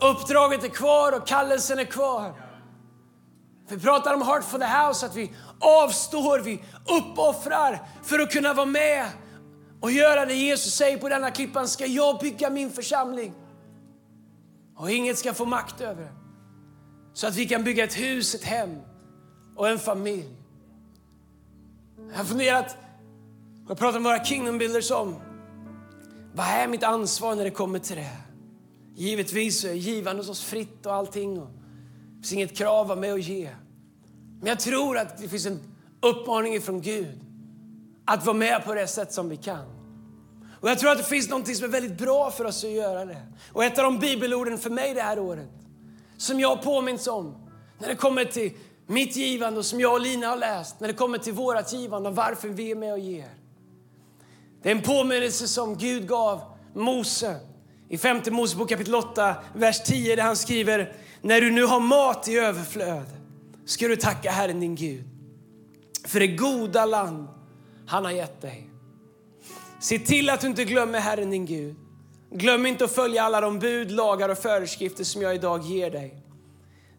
Uppdraget 0.00 0.64
är 0.64 0.68
kvar 0.68 1.12
och 1.12 1.26
kallelsen 1.26 1.78
är 1.78 1.84
kvar. 1.84 2.34
Vi 3.68 3.80
pratar 3.80 4.14
om 4.14 4.22
Heart 4.22 4.44
for 4.44 4.58
the 4.58 4.64
House, 4.64 5.06
att 5.06 5.16
vi 5.16 5.32
avstår, 5.60 6.38
vi 6.38 6.62
uppoffrar 6.98 7.82
för 8.02 8.18
att 8.18 8.32
kunna 8.32 8.54
vara 8.54 8.66
med 8.66 9.06
och 9.80 9.90
göra 9.90 10.26
det 10.26 10.34
Jesus 10.34 10.74
säger 10.74 10.98
på 10.98 11.08
denna 11.08 11.30
klippan. 11.30 11.68
Ska 11.68 11.86
jag 11.86 12.18
bygga 12.18 12.50
min 12.50 12.70
församling? 12.70 13.34
Och 14.76 14.90
inget 14.90 15.18
ska 15.18 15.34
få 15.34 15.44
makt 15.44 15.80
över 15.80 16.02
det. 16.02 16.19
Så 17.12 17.26
att 17.26 17.36
vi 17.36 17.48
kan 17.48 17.64
bygga 17.64 17.84
ett 17.84 17.98
hus, 17.98 18.34
ett 18.34 18.44
hem 18.44 18.78
och 19.56 19.68
en 19.68 19.78
familj. 19.78 20.28
Jag 22.10 22.16
har 22.16 22.24
funderat, 22.24 22.76
jag 23.68 23.78
pratat 23.78 24.02
med 24.02 24.12
våra 24.12 24.24
kingdom 24.24 24.58
builders 24.58 24.90
om 24.90 25.16
vad 26.34 26.46
är 26.46 26.68
mitt 26.68 26.82
ansvar 26.82 27.34
när 27.34 27.44
det 27.44 27.50
kommer 27.50 27.78
till 27.78 27.96
det? 27.96 28.16
Givetvis 28.94 29.64
är 29.64 29.72
givande 29.72 30.22
hos 30.22 30.28
oss 30.28 30.44
fritt 30.44 30.86
och 30.86 30.94
allting. 30.94 31.40
Och 31.40 31.48
det 32.16 32.28
finns 32.28 32.32
inget 32.32 32.56
krav 32.56 32.92
av 32.92 32.98
mig 32.98 33.10
att 33.10 33.22
ge. 33.22 33.50
Men 34.38 34.48
jag 34.48 34.60
tror 34.60 34.98
att 34.98 35.18
det 35.18 35.28
finns 35.28 35.46
en 35.46 35.60
uppmaning 36.00 36.60
från 36.60 36.80
Gud 36.80 37.20
att 38.04 38.26
vara 38.26 38.36
med 38.36 38.64
på 38.64 38.74
det 38.74 38.86
sätt 38.86 39.12
som 39.12 39.28
vi 39.28 39.36
kan. 39.36 39.64
Och 40.60 40.70
Jag 40.70 40.78
tror 40.78 40.90
att 40.90 40.98
det 40.98 41.04
finns 41.04 41.28
något 41.28 41.56
som 41.56 41.64
är 41.64 41.68
väldigt 41.68 41.98
bra 41.98 42.30
för 42.30 42.44
oss 42.44 42.64
att 42.64 42.70
göra 42.70 43.04
det. 43.04 43.22
Och 43.52 43.64
ett 43.64 43.78
av 43.78 43.84
de 43.84 43.98
bibelorden 43.98 44.58
för 44.58 44.70
mig 44.70 44.94
det 44.94 45.02
här 45.02 45.18
året, 45.18 45.48
som 46.20 46.40
jag 46.40 46.48
har 46.48 46.56
påminns 46.56 47.06
om 47.06 47.34
när 47.78 47.88
det 47.88 47.94
kommer 47.94 48.24
till 48.24 48.52
mitt 48.86 49.16
givande 49.16 49.58
och 49.58 49.66
som 49.66 49.80
jag 49.80 49.92
och 49.92 50.00
Lina 50.00 50.26
har 50.26 50.36
läst, 50.36 50.80
när 50.80 50.88
det 50.88 50.94
kommer 50.94 51.18
till 51.18 51.32
vårat 51.32 51.72
givande 51.72 52.08
och 52.08 52.16
varför 52.16 52.48
vi 52.48 52.70
är 52.70 52.74
med 52.74 52.92
och 52.92 52.98
ger. 52.98 53.28
Det 54.62 54.70
är 54.70 54.74
en 54.74 54.82
påminnelse 54.82 55.48
som 55.48 55.76
Gud 55.76 56.08
gav 56.08 56.40
Mose 56.74 57.36
i 57.88 57.98
femte 57.98 58.30
Mosebok 58.30 58.68
kapitel 58.68 58.94
8, 58.94 59.34
vers 59.54 59.82
10 59.82 60.16
där 60.16 60.22
han 60.22 60.36
skriver 60.36 60.92
När 61.20 61.40
du 61.40 61.50
nu 61.50 61.64
har 61.64 61.80
mat 61.80 62.28
i 62.28 62.38
överflöd 62.38 63.06
ska 63.64 63.88
du 63.88 63.96
tacka 63.96 64.30
Herren 64.30 64.60
din 64.60 64.74
Gud 64.74 65.04
för 66.06 66.20
det 66.20 66.26
goda 66.26 66.86
land 66.86 67.28
han 67.86 68.04
har 68.04 68.12
gett 68.12 68.40
dig. 68.40 68.70
Se 69.80 69.98
till 69.98 70.30
att 70.30 70.40
du 70.40 70.46
inte 70.46 70.64
glömmer 70.64 71.00
Herren 71.00 71.30
din 71.30 71.46
Gud. 71.46 71.76
Glöm 72.32 72.66
inte 72.66 72.84
att 72.84 72.94
följa 72.94 73.22
alla 73.22 73.40
de 73.40 73.58
bud, 73.58 73.90
lagar 73.90 74.28
och 74.28 74.38
föreskrifter 74.38 75.04
som 75.04 75.22
jag 75.22 75.34
idag 75.34 75.62
ger 75.62 75.90
dig. 75.90 76.14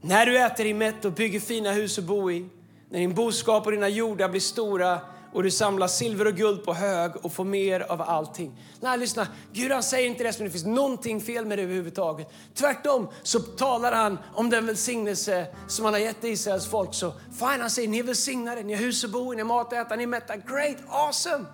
När 0.02 0.26
du 0.26 0.39
äter 0.39 0.63
dig 0.63 0.74
mätt 0.74 1.06
och 1.06 1.12
bygger 1.12 1.39
fina 1.39 1.72
hus 1.72 1.98
att 1.98 2.04
bo 2.04 2.32
i, 2.32 2.50
när 2.89 3.00
din 3.00 3.13
boskap 3.13 3.65
och 3.65 3.72
dina 3.72 3.89
jordar 3.89 4.30
blir 4.30 4.41
stora 4.41 5.00
och 5.34 5.44
du 5.44 5.52
samlar 5.52 5.88
silver 5.88 6.28
och 6.28 6.34
guld 6.34 6.65
på 6.65 6.74
hög 6.74 7.12
och 7.22 7.34
får 7.34 7.44
mer 7.44 7.80
av 7.80 8.02
allting. 8.02 8.52
Nej, 8.80 8.98
lyssna. 8.98 9.28
Gud 9.54 9.72
han 9.72 9.84
säger 9.84 10.08
inte 10.08 10.24
det 10.24 10.34
som 10.34 10.46
det 10.46 10.52
finns 10.52 10.65
någonting 10.65 11.22
fel 11.22 11.46
med 11.46 11.58
det 11.58 11.63
överhuvudtaget. 11.63 12.28
Tvärtom 12.56 13.08
så 13.24 13.39
talar 13.39 13.91
han 13.91 14.17
om 14.34 14.50
den 14.50 14.65
välsignelse 14.65 15.48
som 15.67 15.86
han 15.86 15.94
har 15.94 16.02
gett 16.02 16.24
Israels 16.24 16.67
folk. 16.67 16.94
Så 16.94 17.12
fine, 17.39 17.62
han 17.62 17.70
säger 17.70 17.88
ni 17.88 18.00
är 18.00 18.04
välsignade, 18.04 18.63
ni 18.63 18.74
har 18.74 18.82
hus 18.82 19.04
att 19.04 19.12
bo 19.12 19.34
i, 19.34 19.36
ni 19.36 19.41
har 19.41 19.48
mat 19.48 19.67
att 19.67 19.86
äta, 19.86 19.96
ni 19.96 20.04
är 20.04 20.08
mätta. 20.08 20.38
Great, 20.38 20.78
awesome! 20.89 21.46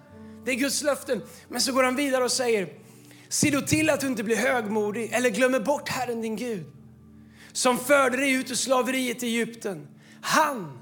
Det 0.46 0.52
är 0.52 0.56
Guds 0.56 0.84
löften. 0.84 1.22
Men 1.48 1.62
så 1.62 1.72
går 1.72 1.84
han 1.84 1.96
vidare 1.96 2.24
och 2.24 2.32
säger, 2.32 2.70
se 3.30 3.50
då 3.50 3.62
till 3.62 3.90
att 3.90 4.02
du 4.02 4.08
inte 4.08 4.24
blir 4.24 4.36
högmodig 4.36 5.13
eller 5.13 5.30
glömmer 5.30 5.60
bort 5.60 5.90
Herren 5.90 6.22
din 6.22 6.36
Gud 6.36 6.66
som 7.58 7.78
förde 7.78 8.18
dig 8.18 8.32
ut 8.32 8.52
ur 8.52 8.56
slaveriet 8.56 9.24
i 9.24 9.26
Egypten. 9.26 9.88
Han 10.22 10.80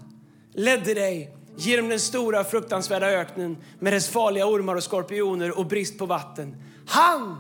ledde 0.54 0.94
dig 0.94 1.38
genom 1.58 1.90
den 1.90 2.00
stora 2.00 2.44
fruktansvärda 2.44 3.08
öknen 3.08 3.58
med 3.80 3.94
dess 3.94 4.10
farliga 4.10 4.46
ormar 4.48 4.76
och 4.76 4.84
skorpioner 4.84 5.60
och 5.60 5.66
brist 5.66 5.98
på 5.98 6.06
vatten. 6.06 6.56
Han 6.88 7.38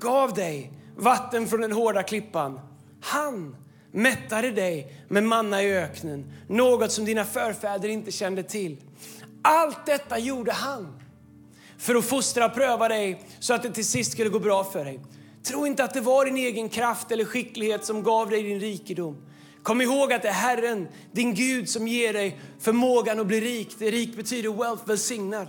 gav 0.00 0.34
dig 0.34 0.72
vatten 0.96 1.46
från 1.46 1.60
den 1.60 1.72
hårda 1.72 2.02
klippan. 2.02 2.60
Han 3.00 3.56
mättade 3.90 4.50
dig 4.50 5.04
med 5.08 5.22
manna 5.22 5.62
i 5.62 5.74
öknen, 5.74 6.32
något 6.48 6.92
som 6.92 7.04
dina 7.04 7.24
förfäder 7.24 7.88
inte 7.88 8.12
kände 8.12 8.42
till. 8.42 8.76
Allt 9.42 9.86
detta 9.86 10.18
gjorde 10.18 10.52
han 10.52 11.02
för 11.82 11.94
att 11.94 12.04
fostra 12.04 12.46
och 12.46 12.54
pröva 12.54 12.88
dig 12.88 13.22
så 13.38 13.54
att 13.54 13.62
det 13.62 13.70
till 13.70 13.86
sist 13.86 14.12
skulle 14.12 14.30
gå 14.30 14.38
bra 14.38 14.64
för 14.64 14.84
dig. 14.84 15.00
Tro 15.42 15.66
inte 15.66 15.84
att 15.84 15.94
det 15.94 16.00
var 16.00 16.24
din 16.24 16.36
egen 16.36 16.68
kraft 16.68 17.10
eller 17.12 17.24
skicklighet 17.24 17.84
som 17.84 18.02
gav 18.02 18.30
dig 18.30 18.42
din 18.42 18.60
rikedom. 18.60 19.16
Kom 19.62 19.80
ihåg 19.80 20.12
att 20.12 20.22
det 20.22 20.28
är 20.28 20.32
Herren, 20.32 20.88
din 21.12 21.34
Gud, 21.34 21.68
som 21.68 21.88
ger 21.88 22.12
dig 22.12 22.40
förmågan 22.60 23.20
att 23.20 23.26
bli 23.26 23.40
rik. 23.40 23.68
Det 23.78 23.90
rik 23.90 24.16
betyder 24.16 24.52
wealth, 24.52 24.88
välsignad. 24.88 25.46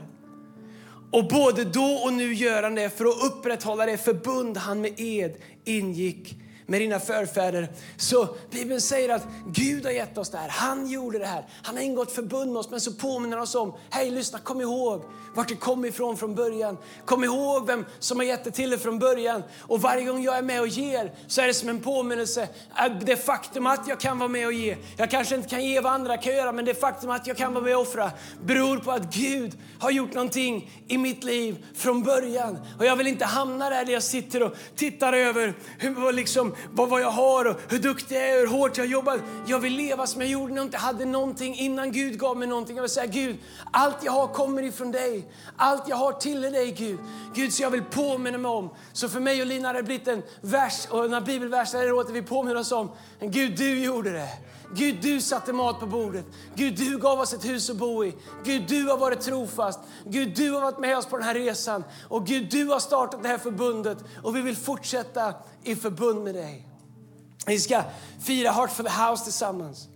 Och 1.12 1.28
både 1.28 1.64
då 1.64 2.00
och 2.04 2.14
nu 2.14 2.34
gör 2.34 2.64
han 2.64 2.76
det 2.76 2.98
för 2.98 3.06
att 3.06 3.24
upprätthålla 3.24 3.86
det 3.86 3.98
förbund 3.98 4.58
han 4.58 4.82
med 4.82 5.00
ed 5.00 5.36
ingick 5.66 6.36
med 6.66 6.82
dina 6.82 7.00
förfäder. 7.00 7.70
Så 7.98 8.36
Bibeln 8.52 8.82
säger 8.82 9.10
att 9.10 9.28
Gud 9.48 9.86
har 9.86 9.92
gett 9.92 10.18
oss 10.18 10.30
det 10.30 10.38
här. 10.38 10.50
Han 10.50 10.88
gjorde 10.88 11.20
det 11.20 11.26
här. 11.26 11.46
Han 11.64 11.76
har 11.76 11.84
ingått 11.84 12.12
förbund 12.12 12.52
med 12.52 12.60
oss. 12.60 12.70
Men 12.70 12.82
så 12.82 12.94
påminner 12.94 13.40
oss 13.40 13.56
om, 13.56 13.74
hej 13.90 14.12
lyssna, 14.12 14.40
kom 14.40 14.62
ihåg 14.62 15.04
vart 15.36 15.48
det 15.48 15.56
kom 15.56 15.86
ifrån 15.86 16.18
från 16.18 16.36
början. 16.36 16.78
Kom 17.06 17.24
ihåg 17.24 17.68
vem 17.68 17.86
som 18.00 18.18
har 18.18 18.26
gett 18.26 18.44
det 18.44 18.52
till 18.52 18.70
dig 18.70 18.80
från 18.80 19.00
början. 19.00 19.44
Och 19.62 19.82
varje 19.82 20.06
gång 20.06 20.24
jag 20.24 20.38
är 20.38 20.42
med 20.42 20.62
och 20.62 20.68
ger 20.68 21.14
så 21.28 21.42
är 21.42 21.48
det 21.48 21.54
som 21.54 21.70
en 21.70 21.80
påminnelse. 21.80 22.48
Äh, 22.80 22.98
det 23.02 23.18
faktum 23.18 23.68
att 23.68 23.88
jag 23.88 24.00
kan 24.00 24.20
vara 24.20 24.30
med 24.30 24.48
och 24.48 24.54
ge. 24.54 24.78
Jag 24.98 25.12
kanske 25.12 25.36
inte 25.36 25.50
kan 25.50 25.66
ge 25.66 25.80
vad 25.80 25.94
andra 25.94 26.18
kan 26.18 26.36
göra, 26.36 26.52
men 26.52 26.66
det 26.66 26.74
faktum 26.74 27.10
att 27.10 27.28
jag 27.28 27.38
kan 27.38 27.54
vara 27.54 27.64
med 27.64 27.76
och 27.76 27.82
offra 27.82 28.12
beror 28.44 28.78
på 28.78 28.92
att 28.92 29.16
Gud 29.16 29.58
har 29.80 29.92
gjort 29.92 30.14
någonting 30.14 30.72
i 30.88 30.98
mitt 30.98 31.24
liv 31.24 31.66
från 31.76 32.04
början. 32.04 32.60
Och 32.80 32.86
jag 32.86 32.96
vill 32.96 33.08
inte 33.08 33.26
hamna 33.26 33.70
där, 33.70 33.86
där 33.86 33.94
jag 33.94 34.04
sitter 34.04 34.44
och 34.44 34.56
tittar 34.76 35.14
över 35.14 35.54
hur, 35.80 36.12
liksom, 36.12 36.53
vad, 36.72 36.90
vad 36.90 37.02
jag 37.02 37.12
har 37.12 37.46
och 37.46 37.56
hur 37.70 37.80
duktig 37.80 38.16
jag 38.16 38.30
är, 38.30 38.40
hur 38.40 38.48
hårt 38.48 38.78
jag 38.78 38.88
jobbar. 38.88 39.20
Jag 39.48 39.60
vill 39.60 39.74
leva 39.74 40.08
som 40.08 40.22
jag 40.22 40.30
gjorde 40.30 40.54
när 40.54 40.58
jag 40.58 40.66
inte 40.66 40.78
hade 40.78 41.06
någonting 41.06 41.56
innan 41.56 41.92
Gud 41.92 42.20
gav 42.20 42.38
mig 42.38 42.48
någonting. 42.48 42.76
Jag 42.76 42.84
vill 42.84 42.92
säga 42.92 43.06
Gud, 43.06 43.38
allt 43.72 43.98
jag 44.04 44.12
har 44.12 44.28
kommer 44.28 44.64
ifrån 44.64 44.92
dig. 44.92 45.28
Allt 45.58 45.88
jag 45.88 45.96
har 45.96 46.12
tillhör 46.12 46.52
dig 46.52 46.72
Gud. 46.72 47.00
Gud, 47.34 47.54
så 47.54 47.64
jag 47.64 47.70
vill 47.70 47.84
påminna 47.84 48.38
mig 48.38 48.52
om. 48.52 48.70
Så 48.94 49.10
för 49.10 49.20
mig 49.20 49.42
och 49.42 49.48
Lina 49.48 49.70
har 49.70 49.74
det 49.74 49.84
blivit 49.84 50.08
en 50.08 50.24
vers 50.42 50.88
och 50.90 51.06
en 51.06 51.24
bibelvers 51.24 51.72
där 51.72 51.82
det 51.82 51.90
låter 51.90 52.14
vi 52.14 52.22
påminna 52.22 52.60
oss 52.60 52.72
om. 52.72 52.92
Gud, 53.20 53.58
du 53.58 53.84
gjorde 53.84 54.12
det. 54.12 54.30
Gud, 54.76 54.96
du 55.02 55.22
satte 55.22 55.54
mat 55.54 55.80
på 55.80 55.86
bordet. 55.86 56.26
Gud, 56.56 56.76
du 56.78 56.98
gav 56.98 57.20
oss 57.20 57.34
ett 57.34 57.46
hus 57.46 57.70
att 57.70 57.76
bo 57.76 58.06
i. 58.06 58.16
Gud, 58.44 58.64
du 58.68 58.84
har 58.84 58.98
varit 58.98 59.22
trofast. 59.22 59.80
Gud, 60.06 60.36
du 60.36 60.52
har 60.52 60.62
varit 60.62 60.80
med 60.80 60.98
oss 60.98 61.06
på 61.06 61.18
den 61.18 61.26
här 61.26 61.34
resan. 61.34 61.84
Och 62.10 62.26
Gud, 62.26 62.48
du 62.52 62.66
har 62.66 62.80
startat 62.80 63.24
det 63.24 63.30
här 63.30 63.38
förbundet 63.38 63.98
och 64.24 64.36
vi 64.36 64.42
vill 64.42 64.56
fortsätta 64.56 65.34
i 65.64 65.76
förbund 65.76 66.24
med 66.24 66.36
dig. 66.36 66.68
Vi 67.46 67.60
ska 67.60 67.84
fira 68.22 68.52
Heart 68.52 68.72
for 68.72 68.84
the 68.84 68.90
House 68.90 69.24
tillsammans. 69.24 69.88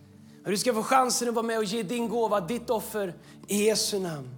Och 0.45 0.51
du 0.51 0.57
ska 0.57 0.73
få 0.73 0.83
chansen 0.83 1.29
att 1.29 1.35
vara 1.35 1.45
med 1.45 1.57
och 1.57 1.63
ge 1.63 1.83
din 1.83 2.09
gåva, 2.09 2.39
ditt 2.39 2.69
offer 2.69 3.13
i 3.47 3.65
Jesu 3.65 3.99
namn. 3.99 4.29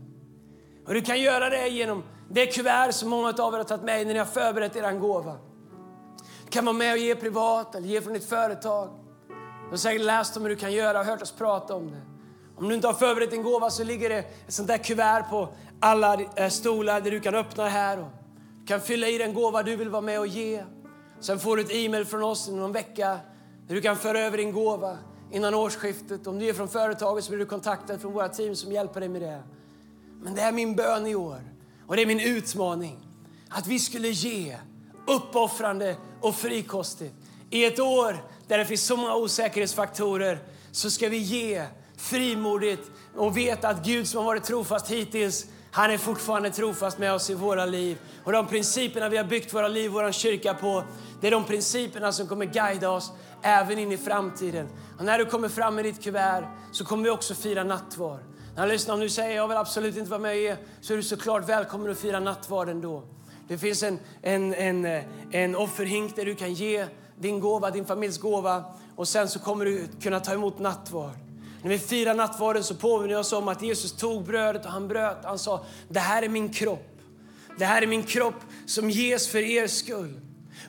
Och 0.88 0.94
du 0.94 1.02
kan 1.02 1.22
göra 1.22 1.50
det 1.50 1.68
genom 1.68 2.04
det 2.32 2.46
kuvert 2.46 2.92
som 2.92 3.10
många 3.10 3.30
av 3.30 3.54
er 3.54 3.58
har 3.58 3.64
tagit 3.64 3.84
med 3.84 4.08
när 4.08 4.14
ni 4.14 4.20
har 4.20 4.26
förberett 4.26 4.76
er 4.76 4.92
gåva. 4.92 5.38
Du 6.46 6.50
kan 6.50 6.66
vara 6.66 6.76
med 6.76 6.92
och 6.94 6.98
ge 6.98 7.16
privat 7.16 7.76
eller 7.76 7.88
ge 7.88 8.02
från 8.02 8.14
ditt 8.14 8.30
företag. 8.30 8.90
Du 9.70 9.74
har 9.74 9.78
säkert 9.78 10.06
läst 10.06 10.38
om 10.38 10.44
hur 10.44 10.50
du 10.50 10.56
kan 10.56 10.74
göra 10.74 11.00
och 11.00 11.06
hört 11.06 11.22
oss 11.22 11.32
prata 11.32 11.76
om 11.76 11.92
det. 11.92 12.02
Om 12.56 12.70
du 12.70 12.76
inte 12.76 12.88
har 12.88 12.94
förberett 12.94 13.32
din 13.32 13.44
gåva 13.44 13.70
så 13.70 13.84
ligger 13.84 14.10
det 14.10 14.18
ett 14.18 14.54
sånt 14.54 14.68
där 14.68 14.78
kuvert 14.78 15.30
på 15.30 15.50
alla 15.80 16.22
eh, 16.36 16.50
stolar 16.50 17.02
där 17.02 17.12
du 17.12 17.20
kan 17.20 17.36
öppna 17.36 17.68
här. 17.68 18.00
Och 18.00 18.08
du 18.60 18.66
kan 18.66 18.82
fylla 18.82 19.08
i 19.08 19.18
den 19.18 19.34
gåva 19.34 19.64
du 19.64 19.76
vill 19.76 19.90
vara 19.90 20.02
med 20.02 20.20
och 20.20 20.28
ge. 20.28 20.64
Sen 21.20 21.40
får 21.40 21.58
du 21.58 21.64
ett 21.64 21.72
e-mail 21.72 22.06
från 22.06 22.24
oss 22.24 22.48
inom 22.48 22.60
någon 22.60 22.72
vecka 22.72 23.20
där 23.68 23.76
du 23.76 23.82
kan 23.82 23.96
föra 23.96 24.20
över 24.20 24.38
din 24.38 24.52
gåva 24.52 24.98
innan 25.32 25.54
årsskiftet. 25.54 26.28
Om 26.28 26.40
du 26.40 26.46
är 26.46 26.54
från 26.54 26.68
företaget 26.68 27.24
så 27.24 27.30
blir 27.30 27.40
du 27.40 27.46
kontaktad 27.46 28.00
från 28.00 28.14
våra 28.14 28.30
team 28.30 28.56
som 28.56 28.72
hjälper 28.72 29.00
dig 29.00 29.10
med 29.10 29.22
det. 29.22 29.44
Men 30.22 30.36
det 30.36 30.42
är 30.42 30.52
min 30.52 30.76
bön 30.76 31.08
i 31.08 31.16
år 31.16 31.42
och 31.88 31.96
det 31.96 32.02
är 32.02 32.06
min 32.06 32.20
utmaning 32.20 33.00
att 33.50 33.68
vi 33.68 33.80
skulle 33.80 34.08
ge 34.08 34.58
uppoffrande 35.08 35.96
och 36.22 36.36
frikostigt. 36.36 37.16
I 37.50 37.66
ett 37.66 37.80
år 37.80 38.18
där 38.50 38.58
det 38.58 38.66
finns 38.66 38.86
så 38.86 38.98
många 38.98 39.16
osäkerhetsfaktorer 39.16 40.40
så 40.72 40.90
ska 40.90 41.10
vi 41.10 41.18
ge 41.18 41.64
frimodigt 41.98 42.92
och 43.16 43.38
veta 43.38 43.68
att 43.68 43.86
Gud 43.86 44.08
som 44.08 44.18
har 44.18 44.26
varit 44.26 44.44
trofast 44.44 44.92
hittills 44.92 45.46
han 45.72 45.92
är 45.92 45.98
fortfarande 45.98 46.50
trofast 46.50 46.98
med 46.98 47.14
oss 47.14 47.30
i 47.30 47.34
våra 47.34 47.66
liv. 47.66 47.98
Och 48.24 48.32
de 48.32 48.48
principerna 48.48 49.10
vi 49.10 49.18
har 49.18 49.24
byggt 49.24 49.54
våra 49.54 49.68
liv, 49.68 49.92
vår 49.92 50.12
kyrka 50.12 50.54
på, 50.54 50.84
det 51.22 51.28
är 51.28 51.32
de 51.32 51.44
principerna 51.44 52.12
som 52.12 52.28
kommer 52.28 52.46
guida 52.46 52.90
oss 52.90 53.12
även 53.42 53.80
in 53.80 53.92
i 53.92 53.98
framtiden. 53.98 54.68
Och 54.98 55.06
när 55.06 55.18
du 55.18 55.26
kommer 55.26 55.50
fram 55.50 55.76
med 55.76 55.86
ditt 55.86 56.04
kuvert 56.04 56.44
så 56.72 56.86
kommer 56.86 57.04
vi 57.04 57.10
också 57.10 57.36
fira 57.36 57.64
nattvard. 57.64 58.20
När 58.56 58.64
jag 58.64 58.72
lyssnar, 58.72 58.94
om 58.94 59.00
du 59.00 59.10
säger 59.10 59.36
jag 59.36 59.48
vill 59.48 59.58
absolut 59.58 59.98
inte 59.98 60.10
vara 60.10 60.22
med 60.22 60.32
och 60.32 60.38
ge, 60.38 60.56
så 60.82 60.94
är 60.94 60.98
du 60.98 61.04
såklart 61.04 61.50
välkommen 61.50 61.92
att 61.92 62.00
fira 62.00 62.20
nattvard 62.20 62.76
då. 62.76 63.04
Det 63.48 63.58
finns 63.58 63.84
en, 63.84 64.00
en, 64.22 64.54
en, 64.54 64.86
eh, 64.86 65.04
en 65.32 65.56
offerhink 65.56 66.16
där 66.16 66.26
du 66.26 66.36
kan 66.36 66.54
ge 66.54 66.86
din 67.20 67.40
gåva, 67.40 67.72
din 67.72 67.86
familjs 67.86 68.18
gåva 68.18 68.64
och 68.96 69.08
sen 69.08 69.30
så 69.30 69.40
kommer 69.40 69.66
du 69.66 69.88
kunna 70.02 70.20
ta 70.20 70.34
emot 70.34 70.60
nattvard. 70.60 71.16
När 71.62 71.70
vi 71.70 71.80
firar 71.80 72.14
nattvarden 72.14 72.64
så 72.64 72.76
påminner 72.76 73.08
vi 73.08 73.16
oss 73.16 73.34
om 73.34 73.48
att 73.48 73.62
Jesus 73.62 73.92
tog 73.92 74.24
brödet 74.24 74.66
och 74.66 74.72
han 74.72 74.88
bröt. 74.88 75.18
Han 75.24 75.40
sa, 75.40 75.66
det 75.90 76.00
här 76.00 76.24
är 76.24 76.30
min 76.30 76.54
kropp. 76.54 77.00
Det 77.58 77.66
här 77.66 77.82
är 77.82 77.88
min 77.88 78.04
kropp 78.04 78.36
som 78.66 78.90
ges 78.90 79.28
för 79.28 79.40
er 79.40 79.68
skull. 79.68 80.20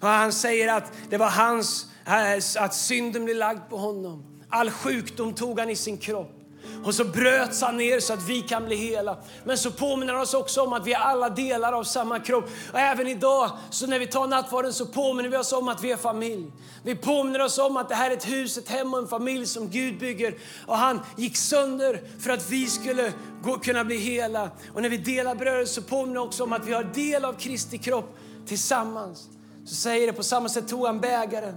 Och 0.01 0.09
han 0.09 0.33
säger 0.33 0.73
att 0.73 0.93
det 1.11 1.17
var 1.17 1.31
hans, 1.31 1.87
eh, 2.07 2.63
att 2.63 2.75
synden 2.75 3.25
blev 3.25 3.37
lagd 3.37 3.61
på 3.71 3.77
honom. 3.77 4.25
All 4.49 4.71
sjukdom 4.71 5.35
tog 5.35 5.59
han 5.59 5.71
i 5.71 5.77
sin 5.77 5.99
kropp. 5.99 6.40
Och 6.85 6.95
så 6.95 7.05
bröts 7.05 7.63
han 7.63 7.77
ner 7.77 8.01
så 8.01 8.13
att 8.13 8.29
vi 8.29 8.43
kan 8.43 8.65
bli 8.65 8.77
hela. 8.77 9.17
Men 9.45 9.59
så 9.59 9.71
påminner 9.71 10.13
han 10.13 10.23
oss 10.23 10.35
också 10.35 10.63
om 10.63 10.73
att 10.73 10.87
vi 10.87 10.93
är 10.93 10.99
alla 10.99 11.31
delar 11.31 11.73
av 11.73 11.85
samma 11.85 12.21
kropp. 12.21 12.45
Och 12.73 12.79
även 12.79 13.07
idag, 13.07 13.51
så 13.71 13.87
när 13.87 13.99
vi 13.99 14.07
tar 14.07 14.27
nattvarden 14.27 14.73
så 14.73 14.87
påminner 14.87 15.29
vi 15.29 15.37
oss 15.37 15.53
om 15.53 15.69
att 15.69 15.85
vi 15.85 15.93
är 15.93 15.97
familj. 15.97 16.53
Vi 16.83 16.95
påminner 16.97 17.43
oss 17.43 17.59
om 17.59 17.77
att 17.77 17.89
det 17.89 17.95
här 17.95 18.11
är 18.11 18.17
ett 18.17 18.29
hus, 18.29 18.59
ett 18.59 18.69
hem 18.69 18.95
och 18.95 19.01
en 19.01 19.09
familj 19.09 19.47
som 19.47 19.71
Gud 19.71 19.99
bygger. 19.99 20.35
Och 20.67 20.77
han 20.77 21.01
gick 21.17 21.37
sönder 21.37 22.01
för 22.21 22.31
att 22.31 22.51
vi 22.51 22.67
skulle 22.67 23.13
gå, 23.43 23.59
kunna 23.59 23.85
bli 23.85 23.97
hela. 23.97 24.51
Och 24.75 24.83
när 24.83 24.89
vi 24.89 24.97
delar 24.97 25.35
brödet 25.35 25.69
så 25.69 25.83
påminner 25.83 26.21
vi 26.21 26.27
också 26.27 26.45
om 26.45 26.53
att 26.53 26.67
vi 26.67 26.73
har 26.73 26.85
del 26.85 27.25
av 27.25 27.33
Kristi 27.33 27.79
kropp 27.79 28.17
tillsammans. 28.47 29.29
Så 29.67 29.75
säger 29.75 30.07
det 30.07 30.13
på 30.13 30.23
samma 30.23 30.49
sätt 30.49 30.69
tog 30.69 30.87
han 30.87 31.01
bägaren 31.01 31.57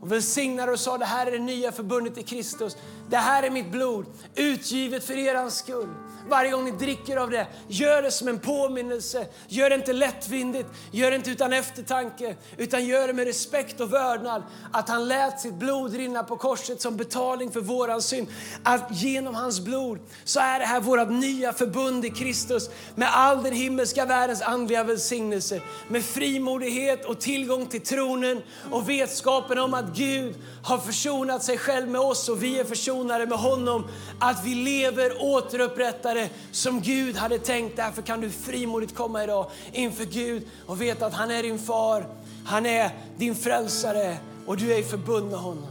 och 0.00 0.12
välsignade 0.12 0.72
och 0.72 0.80
sa 0.80 0.98
det 0.98 1.04
här 1.04 1.26
är 1.26 1.30
det 1.30 1.38
nya 1.38 1.72
förbundet 1.72 2.18
i 2.18 2.22
Kristus 2.22 2.76
det 3.10 3.16
här 3.16 3.42
är 3.42 3.50
mitt 3.50 3.70
blod, 3.70 4.06
utgivet 4.34 5.04
för 5.04 5.18
er 5.18 5.50
skull. 5.50 5.88
Varje 6.28 6.50
gång 6.50 6.64
ni 6.64 6.70
dricker 6.70 7.16
av 7.16 7.30
det, 7.30 7.46
gör 7.68 8.02
det 8.02 8.10
som 8.10 8.28
en 8.28 8.38
påminnelse. 8.38 9.26
Gör 9.48 9.70
det 9.70 9.76
inte 9.76 9.92
lättvindigt, 9.92 10.68
gör 10.90 11.10
det 11.10 11.16
inte 11.16 11.30
utan 11.30 11.52
eftertanke, 11.52 12.36
utan 12.56 12.84
gör 12.84 13.06
det 13.06 13.12
med 13.12 13.26
respekt 13.26 13.80
och 13.80 13.92
vördnad. 13.92 14.42
Att 14.72 14.88
han 14.88 15.08
lät 15.08 15.40
sitt 15.40 15.54
blod 15.54 15.94
rinna 15.94 16.22
på 16.22 16.36
korset 16.36 16.80
som 16.80 16.96
betalning 16.96 17.50
för 17.50 17.60
våran 17.60 18.02
synd. 18.02 18.28
Att 18.62 18.88
genom 18.90 19.34
hans 19.34 19.60
blod 19.60 19.98
så 20.24 20.40
är 20.40 20.58
det 20.58 20.66
här 20.66 20.80
vårt 20.80 21.10
nya 21.10 21.52
förbund 21.52 22.04
i 22.04 22.10
Kristus 22.10 22.70
med 22.94 23.08
all 23.14 23.42
den 23.42 23.52
himmelska 23.52 24.04
världens 24.04 24.42
andliga 24.42 24.84
välsignelse. 24.84 25.60
Med 25.88 26.04
frimodighet 26.04 27.04
och 27.04 27.20
tillgång 27.20 27.66
till 27.66 27.80
tronen 27.80 28.42
och 28.70 28.90
vetskapen 28.90 29.58
om 29.58 29.74
att 29.74 29.96
Gud 29.96 30.34
har 30.62 30.78
försonat 30.78 31.44
sig 31.44 31.58
själv 31.58 31.88
med 31.88 32.00
oss 32.00 32.28
och 32.28 32.42
vi 32.42 32.60
är 32.60 32.64
försonade 32.64 32.95
med 33.04 33.38
honom. 33.38 33.84
Att 34.18 34.44
vi 34.44 34.54
lever 34.54 35.22
återupprättade 35.22 36.28
som 36.52 36.80
Gud 36.80 37.16
hade 37.16 37.38
tänkt. 37.38 37.76
Därför 37.76 38.02
kan 38.02 38.20
du 38.20 38.30
frimodigt 38.30 38.94
komma 38.94 39.24
idag 39.24 39.50
inför 39.72 40.04
Gud 40.04 40.42
och 40.66 40.80
veta 40.80 41.06
att 41.06 41.14
han 41.14 41.30
är 41.30 41.42
din 41.42 41.58
far, 41.58 42.06
han 42.44 42.66
är 42.66 42.90
din 43.16 43.34
frälsare 43.34 44.16
och 44.46 44.56
du 44.56 44.72
är 44.72 44.78
i 44.78 44.82
förbund 44.82 45.30
med 45.30 45.38
honom. 45.38 45.66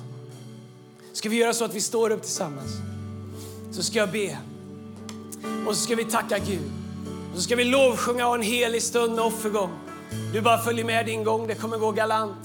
Ska 1.13 1.29
vi 1.29 1.35
göra 1.35 1.53
så 1.53 1.65
att 1.65 1.73
vi 1.73 1.81
står 1.81 2.09
upp 2.09 2.21
tillsammans? 2.21 2.71
Så 3.71 3.83
ska 3.83 3.99
jag 3.99 4.11
be. 4.11 4.37
Och 5.67 5.75
så 5.75 5.83
ska 5.83 5.95
vi 5.95 6.05
tacka 6.05 6.37
Gud. 6.37 6.71
Och 7.31 7.37
så 7.37 7.41
ska 7.41 7.55
vi 7.55 7.63
lovsjunga 7.63 8.23
och 8.23 8.29
ha 8.29 8.35
en 8.35 8.41
helig 8.41 8.83
stund 8.83 9.15
med 9.15 9.23
offergång. 9.23 9.71
Du 10.33 10.41
bara 10.41 10.57
följer 10.57 10.85
med 10.85 11.05
din 11.05 11.23
gång, 11.23 11.47
det 11.47 11.55
kommer 11.55 11.77
gå 11.77 11.91
galant. 11.91 12.37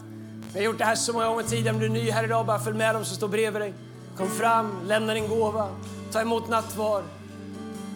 Vi 0.52 0.58
har 0.58 0.64
gjort 0.64 0.78
det 0.78 0.84
här 0.84 0.94
så 0.94 1.12
många 1.12 1.26
gånger 1.26 1.42
tidigare. 1.42 1.74
Om 1.74 1.80
du 1.80 1.86
är 1.86 1.90
ny 1.90 2.10
här 2.10 2.24
idag, 2.24 2.46
bara 2.46 2.58
följ 2.58 2.76
med 2.76 2.94
dem 2.94 3.04
som 3.04 3.16
står 3.16 3.28
bredvid 3.28 3.62
dig. 3.62 3.74
Kom 4.16 4.30
fram, 4.30 4.72
lämna 4.86 5.14
din 5.14 5.28
gåva, 5.28 5.68
ta 6.12 6.20
emot 6.20 6.48
nattvard 6.48 7.04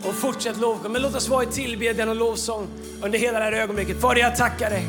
och 0.04 0.14
fortsätt 0.14 0.56
lovsjunga. 0.60 0.88
Men 0.88 1.02
låt 1.02 1.14
oss 1.14 1.28
vara 1.28 1.42
i 1.42 1.46
tillbedjan 1.46 2.08
och 2.08 2.16
lovsång 2.16 2.66
under 3.02 3.18
hela 3.18 3.38
det 3.38 3.44
här 3.44 3.52
ögonblicket. 3.52 4.00
Fader, 4.00 4.20
jag 4.20 4.36
tackar 4.36 4.70
dig 4.70 4.86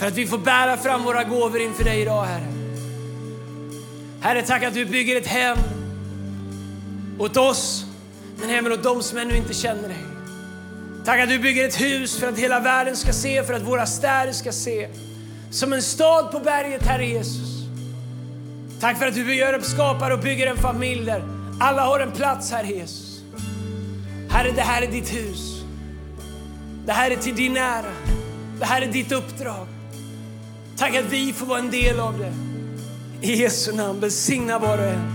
för 0.00 0.06
att 0.06 0.16
vi 0.16 0.26
får 0.26 0.38
bära 0.38 0.76
fram 0.76 1.02
våra 1.02 1.24
gåvor 1.24 1.60
inför 1.60 1.84
dig 1.84 2.00
idag, 2.00 2.24
Herre. 2.24 2.46
Herre, 4.20 4.42
tack 4.42 4.62
att 4.62 4.74
du 4.74 4.84
bygger 4.84 5.16
ett 5.16 5.26
hem 5.26 5.58
åt 7.18 7.36
oss, 7.36 7.84
men 8.40 8.50
även 8.50 8.72
åt 8.72 8.82
dem 8.82 9.02
som 9.02 9.18
ännu 9.18 9.36
inte 9.36 9.54
känner 9.54 9.88
dig. 9.88 10.04
Tack 11.04 11.20
att 11.20 11.28
du 11.28 11.38
bygger 11.38 11.68
ett 11.68 11.80
hus 11.80 12.18
för 12.18 12.28
att 12.28 12.38
hela 12.38 12.60
världen 12.60 12.96
ska 12.96 13.12
se, 13.12 13.44
för 13.44 13.54
att 13.54 13.62
våra 13.62 13.86
städer 13.86 14.32
ska 14.32 14.52
se. 14.52 14.88
Som 15.50 15.72
en 15.72 15.82
stad 15.82 16.32
på 16.32 16.40
berget, 16.40 16.82
Herre 16.82 17.06
Jesus. 17.06 17.49
Tack 18.80 18.98
för 18.98 19.06
att 19.06 19.14
du 19.14 19.34
gör 19.34 19.52
upp, 19.52 19.64
skapar 19.64 20.10
och 20.10 20.18
bygger 20.18 20.46
en 20.46 20.56
familj 20.56 21.04
där 21.04 21.24
alla 21.60 21.82
har 21.82 22.00
en 22.00 22.12
plats, 22.12 22.52
Herre 22.52 22.66
Jesus. 22.66 23.22
Herre, 24.30 24.52
det 24.56 24.62
här 24.62 24.82
är 24.82 24.90
ditt 24.90 25.14
hus. 25.14 25.62
Det 26.86 26.92
här 26.92 27.10
är 27.10 27.16
till 27.16 27.36
din 27.36 27.56
ära. 27.56 27.92
Det 28.58 28.64
här 28.64 28.82
är 28.82 28.86
ditt 28.86 29.12
uppdrag. 29.12 29.66
Tack 30.76 30.96
att 30.96 31.04
vi 31.04 31.32
får 31.32 31.46
vara 31.46 31.58
en 31.58 31.70
del 31.70 32.00
av 32.00 32.18
det. 32.18 32.32
I 33.26 33.42
Jesu 33.42 33.72
namn, 33.72 34.00
välsigna 34.00 34.58
var 34.58 34.78
och 34.78 34.84
en. 34.84 35.12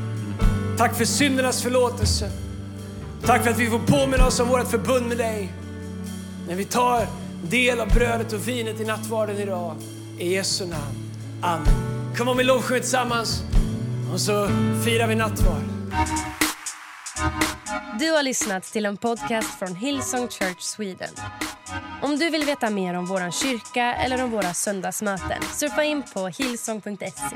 Tack 0.77 0.95
för 0.95 1.05
syndernas 1.05 1.63
förlåtelse. 1.63 2.31
Tack 3.25 3.43
för 3.43 3.51
att 3.51 3.59
vi 3.59 3.69
får 3.69 3.79
påminna 3.79 4.27
oss 4.27 4.39
om 4.39 4.47
vårt 4.47 4.67
förbund 4.67 5.07
med 5.07 5.17
dig. 5.17 5.53
När 6.47 6.55
vi 6.55 6.65
tar 6.65 7.07
del 7.41 7.79
av 7.79 7.87
brödet 7.87 8.33
och 8.33 8.47
vinet 8.47 8.79
i 8.79 8.85
nattvarden 8.85 9.37
idag. 9.37 9.75
I 10.19 10.33
Jesu 10.33 10.65
namn. 10.65 11.11
Amen. 11.41 11.94
Kom 12.17 12.27
om 12.27 12.37
vi 12.37 12.43
lovsjunger 12.43 12.81
tillsammans 12.81 13.43
och 14.13 14.21
så 14.21 14.49
firar 14.85 15.07
vi 15.07 15.15
nattvard. 15.15 15.61
Du 17.99 18.11
har 18.11 18.23
lyssnat 18.23 18.63
till 18.63 18.85
en 18.85 18.97
podcast 18.97 19.59
från 19.59 19.75
Hillsong 19.75 20.27
Church 20.27 20.61
Sweden. 20.61 21.09
Om 22.01 22.17
du 22.17 22.29
vill 22.29 22.43
veta 22.45 22.69
mer 22.69 22.93
om 22.93 23.05
vår 23.05 23.31
kyrka 23.31 23.95
eller 23.95 24.23
om 24.23 24.31
våra 24.31 24.53
söndagsmöten 24.53 25.41
surfa 25.41 25.83
in 25.83 26.03
på 26.13 26.27
hillsong.se. 26.27 27.35